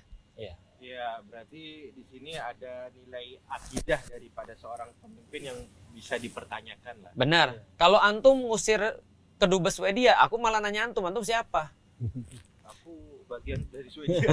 Iya, 0.88 1.20
berarti 1.28 1.92
di 1.92 2.04
sini 2.08 2.32
ada 2.40 2.88
nilai 2.96 3.36
akidah 3.52 4.00
daripada 4.08 4.56
seorang 4.56 4.88
pemimpin 5.04 5.52
yang 5.52 5.60
bisa 5.92 6.16
dipertanyakan 6.16 6.96
lah. 7.04 7.12
Benar. 7.12 7.60
Kalau 7.76 8.00
antum 8.00 8.48
ngusir 8.48 8.96
kedubes 9.38 9.78
Swedia, 9.78 10.18
aku 10.18 10.36
malah 10.36 10.58
nanya 10.58 10.86
antum, 10.86 11.06
antum 11.06 11.22
siapa? 11.22 11.70
Aku 12.66 12.94
bagian 13.26 13.62
dari 13.70 13.90
Swedia. 13.94 14.28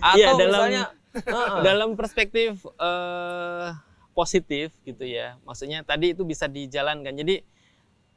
Atau 0.00 0.16
Iya, 0.16 0.26
dalam- 0.34 0.48
misalnya 0.48 0.82
Heeh. 1.16 1.60
dalam 1.62 1.90
perspektif 1.94 2.60
eh, 2.76 3.68
positif 4.12 4.72
gitu 4.82 5.00
ya 5.00 5.40
maksudnya 5.42 5.80
tadi 5.80 6.12
itu 6.12 6.24
bisa 6.24 6.44
dijalankan 6.44 7.16
jadi 7.16 7.40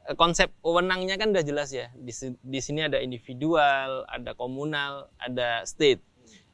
eh, 0.04 0.16
konsep 0.16 0.52
wewenangnya 0.60 1.16
kan 1.16 1.32
udah 1.32 1.40
jelas 1.40 1.72
ya 1.72 1.88
di, 1.94 2.12
di 2.36 2.60
sini 2.60 2.84
ada 2.84 3.00
individual 3.00 4.04
ada 4.04 4.32
komunal 4.32 5.08
ada 5.16 5.64
state 5.64 6.04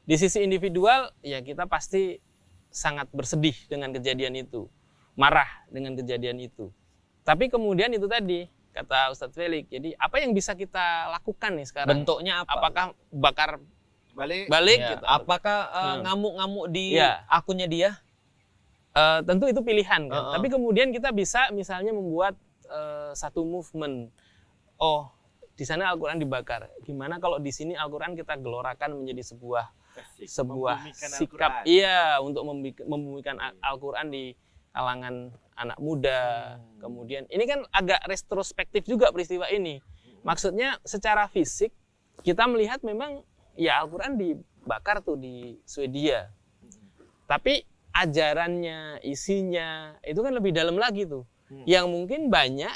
di 0.03 0.15
sisi 0.15 0.39
individual 0.39 1.11
ya 1.19 1.39
kita 1.39 1.67
pasti 1.67 2.15
sangat 2.67 3.11
bersedih 3.11 3.55
dengan 3.67 3.91
kejadian 3.91 4.39
itu 4.39 4.71
marah 5.15 5.47
dengan 5.67 5.95
kejadian 5.95 6.39
itu 6.39 6.71
tapi 7.23 7.51
kemudian 7.51 7.91
itu 7.91 8.07
tadi 8.07 8.47
kata 8.77 9.09
Ustadz 9.09 9.33
Felix 9.33 9.65
jadi 9.67 9.93
apa 9.95 10.15
yang 10.17 10.31
bisa 10.31 10.53
kita 10.53 10.85
lakukan 11.11 11.51
nih 11.53 11.65
sekarang 11.65 11.89
bentuknya 11.97 12.41
apa? 12.41 12.51
apakah 12.53 12.85
bakar 13.09 13.51
Balik. 14.13 14.49
balik 14.49 14.79
Ya, 14.79 14.89
gitu 14.91 15.05
Apakah 15.05 15.57
eh, 15.69 15.77
Hmm. 15.77 16.01
ngamuk-ngamuk 16.03 16.65
di 16.69 16.85
Iya. 16.93 17.21
akunnya 17.27 17.65
dia? 17.65 17.89
Eh, 18.91 19.19
tentu 19.21 19.45
itu 19.45 19.61
pilihan 19.61 20.09
kan. 20.09 20.17
Heeh. 20.19 20.33
Tapi 20.33 20.47
kemudian 20.49 20.89
kita 20.89 21.09
bisa 21.11 21.49
misalnya 21.51 21.93
membuat 21.93 22.33
eh, 22.65 23.13
satu 23.13 23.45
movement. 23.45 24.09
Oh, 24.75 25.07
di 25.53 25.63
sana 25.63 25.87
Al-Qur'an 25.87 26.17
dibakar. 26.17 26.65
Gimana 26.81 27.15
kalau 27.15 27.37
di 27.37 27.47
sini 27.47 27.71
Al-Qur'an 27.73 28.11
kita 28.11 28.35
gelorakan 28.35 28.97
menjadi 28.97 29.21
sebuah 29.23 29.69
Asik. 29.93 30.27
sebuah 30.27 30.77
sikap 31.15 31.61
iya 31.63 32.17
untuk 32.19 32.41
membumikan 32.83 33.37
Al- 33.37 33.57
Al-Qur'an 33.63 34.09
di 34.09 34.33
kalangan 34.69 35.29
anak 35.57 35.81
muda. 35.81 36.55
Hmm. 36.55 36.79
Kemudian 36.79 37.23
ini 37.33 37.43
kan 37.49 37.65
agak 37.73 38.05
retrospektif 38.05 38.85
juga 38.85 39.09
peristiwa 39.09 39.49
ini. 39.49 39.81
Maksudnya 40.21 40.77
secara 40.85 41.25
fisik 41.27 41.73
kita 42.21 42.45
melihat 42.45 42.85
memang 42.85 43.25
ya 43.57 43.81
Al-Qur'an 43.81 44.15
dibakar 44.15 45.01
tuh 45.01 45.17
di 45.17 45.57
Swedia. 45.65 46.29
Tapi 47.27 47.65
ajarannya, 47.91 49.03
isinya 49.03 49.97
itu 50.05 50.21
kan 50.21 50.31
lebih 50.31 50.53
dalam 50.53 50.77
lagi 50.77 51.09
tuh. 51.09 51.25
Hmm. 51.49 51.65
Yang 51.65 51.85
mungkin 51.89 52.21
banyak 52.29 52.73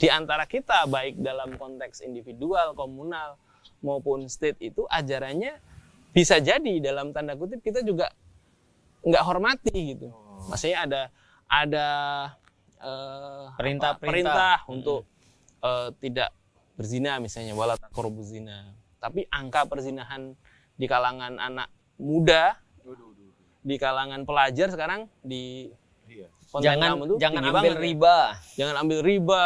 di 0.00 0.08
antara 0.10 0.44
kita 0.48 0.88
baik 0.90 1.20
dalam 1.20 1.54
konteks 1.60 2.02
individual, 2.02 2.74
komunal 2.74 3.38
maupun 3.80 4.28
state 4.28 4.60
itu 4.60 4.84
ajarannya 4.88 5.56
bisa 6.10 6.42
jadi 6.42 6.82
dalam 6.82 7.14
tanda 7.14 7.38
kutip 7.38 7.62
kita 7.62 7.86
juga 7.86 8.10
nggak 9.06 9.22
hormati 9.24 9.94
gitu. 9.94 10.10
Oh. 10.10 10.52
Maksudnya 10.52 10.78
ada 10.88 11.02
ada 11.50 11.88
eh, 12.80 13.44
Perintah- 13.58 13.98
apa, 13.98 14.00
perintah 14.00 14.56
perintah. 14.56 14.56
untuk 14.70 15.00
eh, 15.60 15.88
tidak 16.00 16.30
berzina 16.78 17.20
misalnya 17.20 17.52
wala 17.52 17.76
taqrabu 17.76 18.22
zina. 18.24 18.72
Tapi 19.02 19.28
angka 19.28 19.68
perzinahan 19.68 20.32
di 20.78 20.86
kalangan 20.88 21.36
anak 21.36 21.68
muda, 22.00 22.56
di 23.60 23.76
kalangan 23.76 24.24
pelajar 24.24 24.72
sekarang 24.72 25.04
di 25.20 25.68
Iya. 26.10 26.26
jangan 26.58 27.06
jangan 27.20 27.42
ambil 27.46 27.54
banget 27.54 27.76
riba. 27.78 28.18
Jangan 28.56 28.76
ambil 28.82 28.98
riba. 29.04 29.44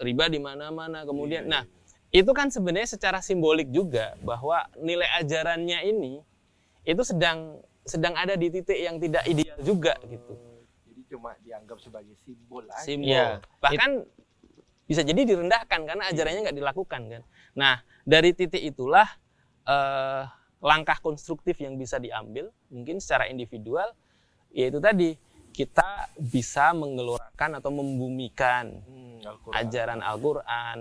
Riba 0.00 0.24
di 0.30 0.38
mana-mana. 0.40 1.04
Kemudian 1.04 1.44
Iya, 1.44 1.50
nah, 1.50 1.62
iya. 1.66 2.22
itu 2.24 2.30
kan 2.32 2.48
sebenarnya 2.48 2.88
secara 2.88 3.18
simbolik 3.20 3.68
juga 3.68 4.14
bahwa 4.22 4.64
nilai 4.80 5.06
ajarannya 5.20 5.84
ini 5.84 6.22
itu 6.86 7.02
sedang 7.04 7.60
sedang 7.84 8.16
ada 8.16 8.32
di 8.38 8.48
titik 8.48 8.78
yang 8.80 8.96
tidak 8.96 9.26
ideal 9.28 9.58
juga 9.60 9.92
gitu. 10.08 10.32
Cuma 11.14 11.38
dianggap 11.40 11.78
sebagai 11.78 12.18
simbol 12.20 12.66
aja. 12.66 12.82
simbol. 12.82 13.06
Iya. 13.08 13.38
Bahkan 13.62 13.90
bisa 14.84 15.00
jadi 15.00 15.22
direndahkan 15.24 15.80
karena 15.86 16.04
ajarannya 16.10 16.40
nggak 16.44 16.58
dilakukan 16.58 17.02
kan. 17.08 17.22
Nah 17.54 17.74
dari 18.02 18.34
titik 18.34 18.60
itulah 18.60 19.06
eh, 19.64 20.22
langkah 20.58 20.98
konstruktif 20.98 21.56
yang 21.56 21.76
bisa 21.76 21.96
diambil 21.96 22.50
mungkin 22.66 22.98
secara 22.98 23.28
individual 23.28 23.94
yaitu 24.50 24.76
tadi 24.78 25.14
kita 25.50 26.10
bisa 26.18 26.74
menggelorakan 26.74 27.56
atau 27.56 27.70
membumikan 27.70 28.74
Hmm, 28.82 29.22
Al-Quran. 29.22 29.54
ajaran 29.56 30.00
Al-Quran, 30.02 30.78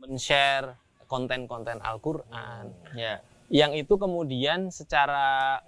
men-share 0.00 0.74
konten-konten 1.04 1.78
Al-Quran 1.78 2.72
Ya. 2.96 3.20
yang 3.46 3.70
itu 3.72 3.94
kemudian 3.94 4.72
secara 4.72 5.60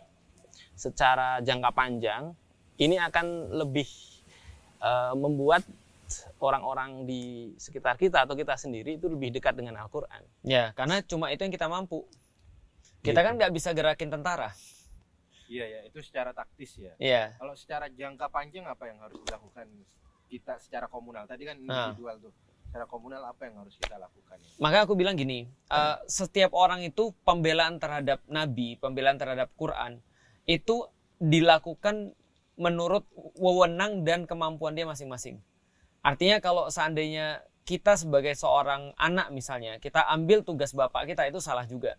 secara 0.73 1.38
jangka 1.40 1.71
panjang 1.71 2.33
ini 2.79 2.97
akan 2.97 3.27
lebih 3.59 3.88
eh, 4.79 5.14
membuat 5.14 5.67
orang-orang 6.41 7.05
di 7.05 7.53
sekitar 7.59 7.99
kita 7.99 8.25
atau 8.25 8.33
kita 8.33 8.57
sendiri 8.57 8.97
itu 8.97 9.11
lebih 9.11 9.29
dekat 9.29 9.53
dengan 9.53 9.77
Al-Quran. 9.77 10.23
Ya, 10.41 10.73
karena 10.73 11.03
cuma 11.05 11.29
itu 11.29 11.45
yang 11.45 11.53
kita 11.53 11.69
mampu. 11.69 12.07
Kita 13.03 13.21
Gitu. 13.21 13.27
kan 13.29 13.33
nggak 13.37 13.53
bisa 13.53 13.71
gerakin 13.75 14.09
tentara. 14.09 14.51
Iya 15.49 15.64
ya, 15.64 15.81
itu 15.85 15.99
secara 16.01 16.31
taktis 16.33 16.77
ya. 16.77 16.93
Iya. 16.97 17.37
Kalau 17.37 17.55
secara 17.57 17.88
jangka 17.88 18.29
panjang 18.29 18.64
apa 18.64 18.85
yang 18.87 19.01
harus 19.01 19.17
dilakukan 19.21 19.67
kita 20.29 20.61
secara 20.61 20.87
komunal? 20.87 21.25
Tadi 21.25 21.43
kan 21.45 21.57
Nah. 21.61 21.93
individual 21.93 22.17
tuh. 22.23 22.35
secara 22.69 22.85
komunal 22.85 23.25
apa 23.25 23.49
yang 23.49 23.64
harus 23.64 23.81
kita 23.81 23.97
lakukan 23.97 24.37
ya? 24.45 24.51
Makanya 24.61 24.85
aku 24.85 24.93
bilang 24.93 25.17
gini, 25.17 25.49
eh, 25.49 25.97
setiap 26.05 26.53
orang 26.53 26.85
itu 26.85 27.17
pembelaan 27.25 27.81
terhadap 27.81 28.21
Nabi, 28.29 28.77
pembelaan 28.77 29.17
terhadap 29.17 29.49
Quran 29.57 30.05
itu 30.45 30.85
dilakukan 31.17 32.12
menurut 32.59 33.07
wewenang 33.38 34.03
dan 34.03 34.27
kemampuan 34.27 34.75
dia 34.75 34.85
masing-masing. 34.85 35.38
Artinya 36.03 36.42
kalau 36.42 36.66
seandainya 36.68 37.42
kita 37.62 37.94
sebagai 37.94 38.35
seorang 38.35 38.92
anak 38.99 39.31
misalnya, 39.31 39.79
kita 39.79 40.03
ambil 40.11 40.42
tugas 40.42 40.75
bapak 40.75 41.09
kita 41.09 41.29
itu 41.31 41.38
salah 41.38 41.64
juga. 41.68 41.94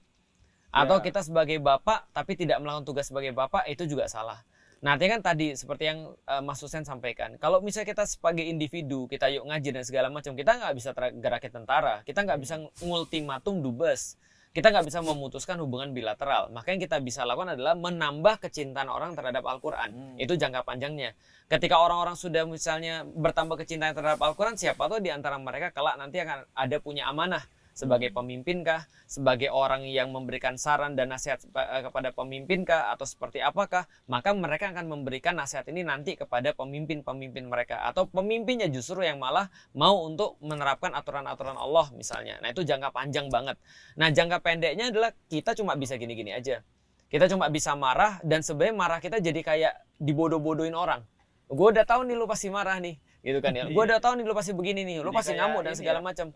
Atau 0.69 1.01
Ya. 1.01 1.03
kita 1.09 1.25
sebagai 1.25 1.57
bapak 1.57 2.13
tapi 2.13 2.37
tidak 2.37 2.61
melakukan 2.61 2.85
tugas 2.85 3.09
sebagai 3.09 3.33
bapak 3.33 3.65
itu 3.71 3.89
juga 3.89 4.05
salah. 4.05 4.45
Nah, 4.79 4.95
artinya 4.95 5.19
kan 5.19 5.23
tadi 5.35 5.57
seperti 5.59 5.83
yang 5.91 5.99
eh, 6.29 6.41
Mas 6.45 6.61
Husen 6.63 6.87
sampaikan, 6.87 7.35
kalau 7.41 7.59
misalnya 7.59 7.91
kita 7.91 8.05
sebagai 8.07 8.45
individu, 8.47 9.09
kita 9.11 9.27
yuk 9.27 9.43
ngaji 9.49 9.69
dan 9.75 9.83
segala 9.83 10.07
macam, 10.07 10.37
kita 10.39 10.55
nggak 10.55 10.73
bisa 10.77 10.89
gerakin 10.95 11.51
tentara, 11.51 11.99
kita 12.07 12.23
nggak 12.23 12.39
bisa 12.39 12.55
ngultimatum 12.79 13.59
dubes, 13.59 14.15
kita 14.49 14.73
nggak 14.73 14.85
bisa 14.89 14.99
memutuskan 15.05 15.61
hubungan 15.61 15.93
bilateral. 15.93 16.49
Maka 16.49 16.73
yang 16.73 16.81
kita 16.81 16.97
bisa 16.97 17.21
lakukan 17.21 17.53
adalah 17.53 17.77
menambah 17.77 18.41
kecintaan 18.41 18.89
orang 18.89 19.13
terhadap 19.13 19.45
Al-Quran. 19.45 20.17
Itu 20.17 20.33
jangka 20.33 20.65
panjangnya. 20.65 21.13
Ketika 21.45 21.77
orang-orang 21.77 22.17
sudah 22.17 22.49
misalnya 22.49 23.05
bertambah 23.05 23.61
kecintaan 23.61 23.93
terhadap 23.93 24.21
Al-Quran, 24.21 24.57
siapa 24.57 24.89
tahu 24.89 25.05
di 25.05 25.13
antara 25.13 25.37
mereka 25.37 25.69
kelak 25.69 26.01
nanti 26.01 26.17
akan 26.17 26.49
ada 26.57 26.77
punya 26.81 27.05
amanah 27.05 27.45
sebagai 27.73 28.11
pemimpin 28.11 28.61
kah, 28.61 28.85
sebagai 29.09 29.49
orang 29.49 29.87
yang 29.87 30.11
memberikan 30.11 30.59
saran 30.59 30.93
dan 30.93 31.09
nasihat 31.09 31.41
eh, 31.45 31.81
kepada 31.85 32.11
pemimpin 32.11 32.67
kah, 32.67 32.91
atau 32.91 33.07
seperti 33.07 33.39
apakah, 33.39 33.87
maka 34.05 34.31
mereka 34.35 34.71
akan 34.71 34.89
memberikan 34.89 35.35
nasihat 35.35 35.65
ini 35.71 35.87
nanti 35.87 36.19
kepada 36.19 36.51
pemimpin-pemimpin 36.53 37.47
mereka, 37.47 37.81
atau 37.87 38.05
pemimpinnya 38.09 38.67
justru 38.67 39.01
yang 39.05 39.17
malah 39.17 39.47
mau 39.73 40.05
untuk 40.05 40.35
menerapkan 40.43 40.91
aturan-aturan 40.93 41.55
Allah 41.55 41.89
misalnya. 41.95 42.37
Nah 42.43 42.51
itu 42.51 42.61
jangka 42.65 42.91
panjang 42.91 43.31
banget. 43.31 43.55
Nah 43.95 44.11
jangka 44.11 44.41
pendeknya 44.43 44.91
adalah 44.91 45.11
kita 45.31 45.55
cuma 45.55 45.73
bisa 45.79 45.95
gini-gini 45.95 46.35
aja. 46.35 46.61
Kita 47.09 47.25
cuma 47.25 47.49
bisa 47.49 47.73
marah 47.73 48.21
dan 48.21 48.45
sebenarnya 48.45 48.75
marah 48.77 48.99
kita 49.01 49.17
jadi 49.17 49.41
kayak 49.41 49.73
dibodoh-bodohin 49.97 50.77
orang. 50.77 51.01
Gue 51.49 51.73
udah 51.73 51.81
tahu 51.81 52.05
nih 52.05 52.13
lu 52.13 52.29
pasti 52.29 52.53
marah 52.53 52.77
nih, 52.77 53.01
gitu 53.25 53.41
kan 53.41 53.49
ya. 53.57 53.65
Gue 53.65 53.81
udah 53.81 53.97
tahu 53.97 54.21
nih 54.21 54.25
lu 54.29 54.37
pasti 54.37 54.53
begini 54.53 54.85
nih, 54.85 55.01
lu 55.01 55.09
pasti 55.09 55.33
ngamuk 55.33 55.65
dan 55.65 55.73
segala 55.73 55.97
ya, 55.97 56.05
macam. 56.05 56.27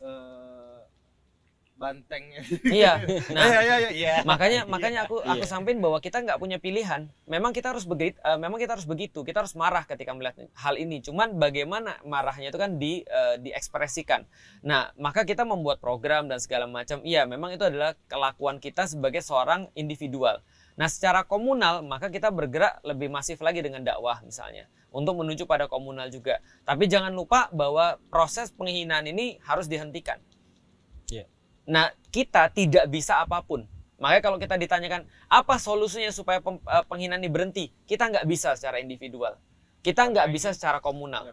Eh, 0.00 0.80
bantengnya. 1.80 2.44
Iya. 2.68 2.92
Nah, 3.32 3.44
Iya, 3.48 3.60
iya, 3.64 3.76
iya, 3.80 3.90
iya. 3.96 4.14
makanya 4.28 4.68
makanya 4.68 5.08
aku 5.08 5.24
aku 5.24 5.44
Iya. 5.44 5.48
sampaikan 5.48 5.80
bahwa 5.80 5.96
kita 6.04 6.20
nggak 6.20 6.36
punya 6.36 6.60
pilihan. 6.60 7.08
Memang 7.24 7.56
kita 7.56 7.72
harus 7.72 7.88
begitu, 7.88 8.20
memang 8.36 8.60
kita 8.60 8.76
harus 8.76 8.84
begitu. 8.84 9.24
Kita 9.24 9.40
harus 9.40 9.56
marah 9.56 9.88
ketika 9.88 10.12
melihat 10.12 10.36
hal 10.60 10.76
ini. 10.76 11.00
Cuman 11.00 11.40
bagaimana 11.40 11.96
marahnya 12.04 12.52
itu 12.52 12.60
kan 12.60 12.76
di 12.76 13.00
eh, 13.08 13.36
diekspresikan. 13.40 14.28
Nah, 14.60 14.92
maka 15.00 15.24
kita 15.24 15.48
membuat 15.48 15.80
program 15.80 16.28
dan 16.28 16.36
segala 16.36 16.68
macam. 16.68 17.00
Iya, 17.00 17.24
memang 17.24 17.56
itu 17.56 17.64
adalah 17.64 17.96
kelakuan 18.12 18.60
kita 18.60 18.84
sebagai 18.84 19.24
seorang 19.24 19.72
individual. 19.72 20.44
Nah, 20.80 20.88
secara 20.88 21.28
komunal 21.28 21.84
maka 21.84 22.08
kita 22.08 22.32
bergerak 22.32 22.80
lebih 22.88 23.12
masif 23.12 23.44
lagi 23.44 23.60
dengan 23.60 23.84
dakwah 23.84 24.24
misalnya 24.24 24.64
untuk 24.88 25.20
menuju 25.20 25.44
pada 25.44 25.68
komunal 25.68 26.08
juga. 26.08 26.40
Tapi 26.64 26.88
jangan 26.88 27.12
lupa 27.12 27.52
bahwa 27.52 28.00
proses 28.08 28.48
penghinaan 28.48 29.04
ini 29.04 29.36
harus 29.44 29.68
dihentikan. 29.68 30.16
Iya. 31.12 31.28
Nah, 31.68 31.92
kita 32.08 32.48
tidak 32.56 32.88
bisa 32.88 33.20
apa 33.20 33.44
pun. 33.44 33.68
Makanya 34.00 34.24
kalau 34.24 34.40
kita 34.40 34.56
ditanyakan 34.56 35.04
apa 35.28 35.60
solusinya 35.60 36.08
supaya 36.08 36.40
eh, 36.40 36.84
penghinaan 36.88 37.20
ini 37.20 37.28
berhenti, 37.28 37.64
kita 37.84 38.08
nggak 38.08 38.24
bisa 38.24 38.56
secara 38.56 38.80
individual. 38.80 39.36
Kita 39.84 40.08
nggak 40.08 40.32
bisa 40.32 40.56
secara 40.56 40.80
komunal. 40.80 41.28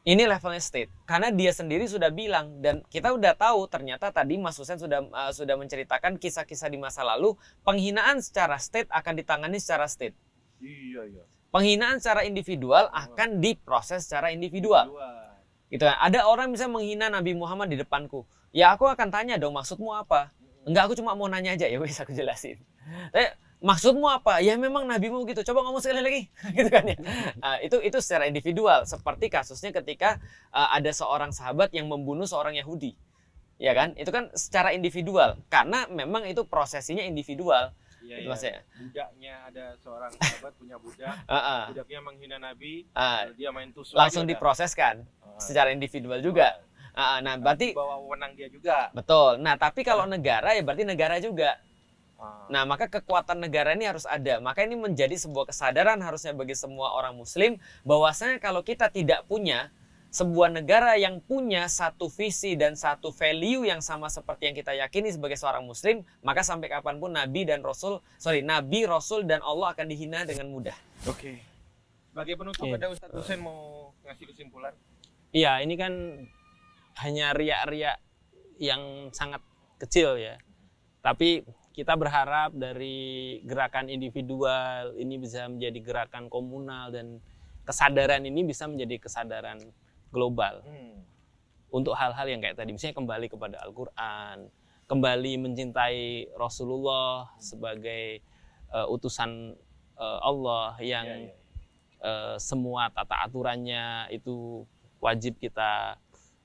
Ini 0.00 0.24
levelnya 0.24 0.64
state. 0.64 0.88
Karena 1.04 1.28
dia 1.28 1.52
sendiri 1.52 1.84
sudah 1.84 2.08
bilang 2.08 2.56
dan 2.64 2.80
kita 2.88 3.12
udah 3.12 3.36
tahu 3.36 3.68
ternyata 3.68 4.08
tadi 4.08 4.40
Mas 4.40 4.56
Husen 4.56 4.80
sudah 4.80 5.04
eh, 5.04 5.32
sudah 5.36 5.60
menceritakan 5.60 6.16
kisah-kisah 6.16 6.72
di 6.72 6.80
masa 6.80 7.04
lalu 7.04 7.36
penghinaan 7.68 8.24
secara 8.24 8.56
state 8.56 8.88
akan 8.88 9.12
ditangani 9.20 9.60
secara 9.60 9.84
state. 9.84 10.16
Iya, 10.60 11.04
iya. 11.04 11.24
Penghinaan 11.52 12.00
secara 12.00 12.24
individual 12.24 12.88
akan 12.94 13.44
diproses 13.44 14.08
secara 14.08 14.32
individual. 14.32 14.88
Dua. 14.88 15.36
Gitu 15.68 15.84
kan. 15.84 15.96
Ada 16.00 16.24
orang 16.24 16.48
bisa 16.48 16.64
menghina 16.64 17.12
Nabi 17.12 17.36
Muhammad 17.36 17.68
di 17.68 17.76
depanku. 17.76 18.24
Ya 18.56 18.72
aku 18.72 18.88
akan 18.88 19.12
tanya 19.12 19.36
dong 19.36 19.52
maksudmu 19.52 19.92
apa? 19.92 20.32
Enggak 20.64 20.90
aku 20.90 20.94
cuma 20.96 21.12
mau 21.12 21.28
nanya 21.28 21.54
aja 21.54 21.68
ya 21.68 21.76
wes 21.76 22.00
aku 22.00 22.16
jelasin. 22.16 22.56
Eh, 23.12 23.30
maksudmu 23.60 24.08
apa? 24.08 24.40
Ya 24.40 24.56
memang 24.56 24.88
nabimu 24.88 25.22
gitu. 25.28 25.44
Coba 25.52 25.64
ngomong 25.64 25.80
sekali 25.84 26.00
lagi. 26.00 26.22
gitu 26.56 26.68
kan 26.68 26.84
ya. 26.84 26.96
Ah, 27.40 27.56
itu 27.60 27.76
itu 27.80 28.00
secara 28.00 28.24
individual 28.26 28.84
seperti 28.84 29.28
kasusnya 29.28 29.70
ketika 29.70 30.18
ah, 30.50 30.72
ada 30.74 30.90
seorang 30.90 31.30
sahabat 31.30 31.70
yang 31.72 31.86
membunuh 31.86 32.24
seorang 32.24 32.56
Yahudi. 32.56 32.96
Ya 33.60 33.76
kan? 33.76 33.92
Itu 33.94 34.08
kan 34.08 34.32
secara 34.32 34.72
individual 34.72 35.36
karena 35.52 35.84
memang 35.92 36.24
itu 36.24 36.42
prosesinya 36.48 37.04
individual. 37.04 37.76
Iya, 38.00 38.16
Itu 38.16 38.22
iya. 38.24 38.28
maksudnya. 38.32 38.60
Budaknya 38.80 39.34
ada 39.46 39.64
seorang 39.78 40.10
sahabat 40.16 40.52
punya 40.56 40.76
budak. 40.80 41.14
Ah, 41.28 41.36
ah. 41.36 41.62
Budaknya 41.68 42.00
menghina 42.00 42.36
Nabi. 42.40 42.88
Lalu 42.96 43.32
dia 43.36 43.50
main 43.52 43.70
tusuk. 43.70 43.94
langsung 43.94 44.24
diproseskan 44.24 45.04
Ah. 45.20 45.36
secara 45.36 45.68
individual 45.70 46.18
juga. 46.24 46.58
Ah, 46.90 47.22
nah, 47.22 47.38
berarti 47.38 47.70
bawa 47.70 48.02
wewenang 48.02 48.34
dia 48.34 48.50
juga. 48.50 48.90
betul. 48.90 49.38
Nah, 49.38 49.54
tapi 49.54 49.86
kalau 49.86 50.10
negara 50.10 50.56
ya 50.56 50.64
berarti 50.64 50.82
negara 50.82 51.20
juga. 51.22 51.54
Ah. 52.20 52.44
Nah, 52.52 52.62
maka 52.68 52.92
kekuatan 52.92 53.40
negara 53.40 53.72
ini 53.72 53.88
harus 53.88 54.04
ada. 54.04 54.38
Maka 54.44 54.60
ini 54.68 54.76
menjadi 54.76 55.16
sebuah 55.16 55.48
kesadaran 55.48 55.96
harusnya 56.04 56.36
bagi 56.36 56.52
semua 56.52 56.92
orang 56.92 57.16
muslim 57.16 57.56
bahwasanya 57.88 58.36
kalau 58.36 58.60
kita 58.60 58.92
tidak 58.92 59.24
punya 59.24 59.72
sebuah 60.10 60.50
negara 60.50 60.98
yang 60.98 61.22
punya 61.22 61.70
satu 61.70 62.10
visi 62.10 62.58
dan 62.58 62.74
satu 62.74 63.14
value 63.14 63.62
yang 63.62 63.78
sama 63.78 64.10
seperti 64.10 64.50
yang 64.50 64.56
kita 64.58 64.74
yakini 64.74 65.08
sebagai 65.14 65.38
seorang 65.38 65.62
muslim, 65.62 66.02
maka 66.20 66.42
sampai 66.42 66.66
kapan 66.66 66.98
pun 66.98 67.14
nabi 67.14 67.46
dan 67.46 67.62
rasul, 67.62 68.02
sorry, 68.18 68.42
nabi, 68.42 68.84
rasul 68.90 69.22
dan 69.22 69.38
Allah 69.40 69.70
akan 69.70 69.86
dihina 69.86 70.26
dengan 70.26 70.50
mudah. 70.50 70.74
Oke. 71.06 71.38
Sebagai 72.10 72.34
penutup 72.34 72.66
Oke. 72.66 72.74
ada 72.74 72.90
Ustadz 72.90 73.14
Hussein 73.14 73.38
mau 73.38 73.94
ngasih 74.02 74.26
kesimpulan. 74.34 74.74
Iya, 75.30 75.62
ini 75.62 75.78
kan 75.78 75.94
hanya 77.06 77.30
riak-riak 77.30 78.02
yang 78.58 79.14
sangat 79.14 79.38
kecil 79.78 80.18
ya. 80.18 80.42
Tapi 81.06 81.46
kita 81.80 81.96
berharap 81.96 82.52
dari 82.52 83.40
gerakan 83.48 83.88
individual 83.88 84.92
ini 85.00 85.16
bisa 85.16 85.48
menjadi 85.48 85.80
gerakan 85.80 86.28
komunal 86.28 86.92
dan 86.92 87.24
kesadaran 87.64 88.20
ini 88.20 88.44
bisa 88.44 88.68
menjadi 88.68 89.00
kesadaran 89.00 89.56
global 90.12 90.60
Hmm. 90.60 91.00
untuk 91.72 91.96
hal-hal 91.96 92.26
yang 92.28 92.44
kayak 92.44 92.60
tadi 92.60 92.76
misalnya 92.76 93.00
kembali 93.00 93.26
kepada 93.32 93.56
Al-Qur'an, 93.64 94.52
kembali 94.92 95.32
mencintai 95.40 96.36
Rasulullah 96.36 97.32
sebagai 97.40 98.20
eh, 98.70 98.86
utusan 98.92 99.56
eh, 99.96 100.18
Allah 100.20 100.76
yang 100.84 101.06
Iya, 101.06 101.32
iya. 101.32 101.34
eh, 102.04 102.36
semua 102.36 102.92
tata 102.92 103.24
aturannya 103.24 104.12
itu 104.12 104.68
wajib 105.00 105.40
kita 105.40 105.96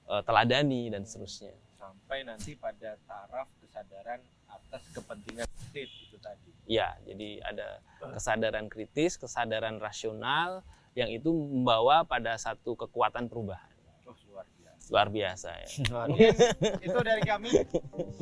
eh, 0.07 0.21
teladani 0.23 0.87
dan 0.93 1.03
seterusnya. 1.03 1.51
Sampai 1.75 2.23
nanti 2.23 2.55
pada 2.55 2.95
taraf 3.03 3.49
kesadaran 3.59 4.23
atas 4.55 4.83
kepentingan 4.95 5.47
state 5.69 5.91
itu 5.91 6.17
tadi. 6.23 6.49
Ya, 6.65 6.97
jadi 7.05 7.43
ada 7.45 7.83
kesadaran 8.15 8.71
kritis, 8.71 9.19
kesadaran 9.19 9.77
rasional 9.77 10.63
yang 10.95 11.11
itu 11.11 11.27
membawa 11.29 12.07
pada 12.07 12.39
satu 12.39 12.79
kekuatan 12.79 13.27
perubahan. 13.27 13.67
Oh, 14.07 14.15
luar 14.31 14.47
biasa. 14.47 14.87
Luar 14.89 15.07
biasa 15.11 15.49
ya. 15.59 15.67
Mungkin 16.09 16.33
itu 16.79 16.99
dari 17.03 17.21
kami. 17.21 17.51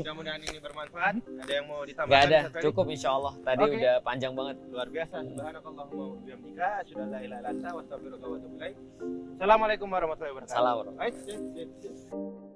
Mudah-mudahan 0.01 0.41
ini 0.41 0.57
bermanfaat. 0.57 1.21
Ada 1.21 1.53
yang 1.53 1.69
mau 1.69 1.85
ditambahkan? 1.85 2.17
Gak 2.17 2.33
ada, 2.33 2.49
cukup 2.65 2.89
insya 2.89 3.13
Allah. 3.13 3.37
Tadi 3.45 3.63
Oke. 3.63 3.77
udah 3.77 4.01
panjang 4.01 4.33
banget. 4.33 4.57
luar 4.73 4.89
biasa 4.89 5.21
subhanakallahumma 5.21 6.01
wa 6.01 6.17
bihamdika 6.25 6.67
asyhadu 6.81 7.01
an 7.05 7.09
la 7.13 7.19
ilaha 7.21 7.39
illa 7.45 7.53
anta 7.53 7.69
wa 7.69 7.85
astaghfiruka 7.85 8.25
wa 8.25 8.41
atubu 8.41 8.57
ilaik 8.57 8.75
assalamualaikum 9.37 9.85
warahmatullahi 9.93 10.33
wabarakatuh 10.33 12.52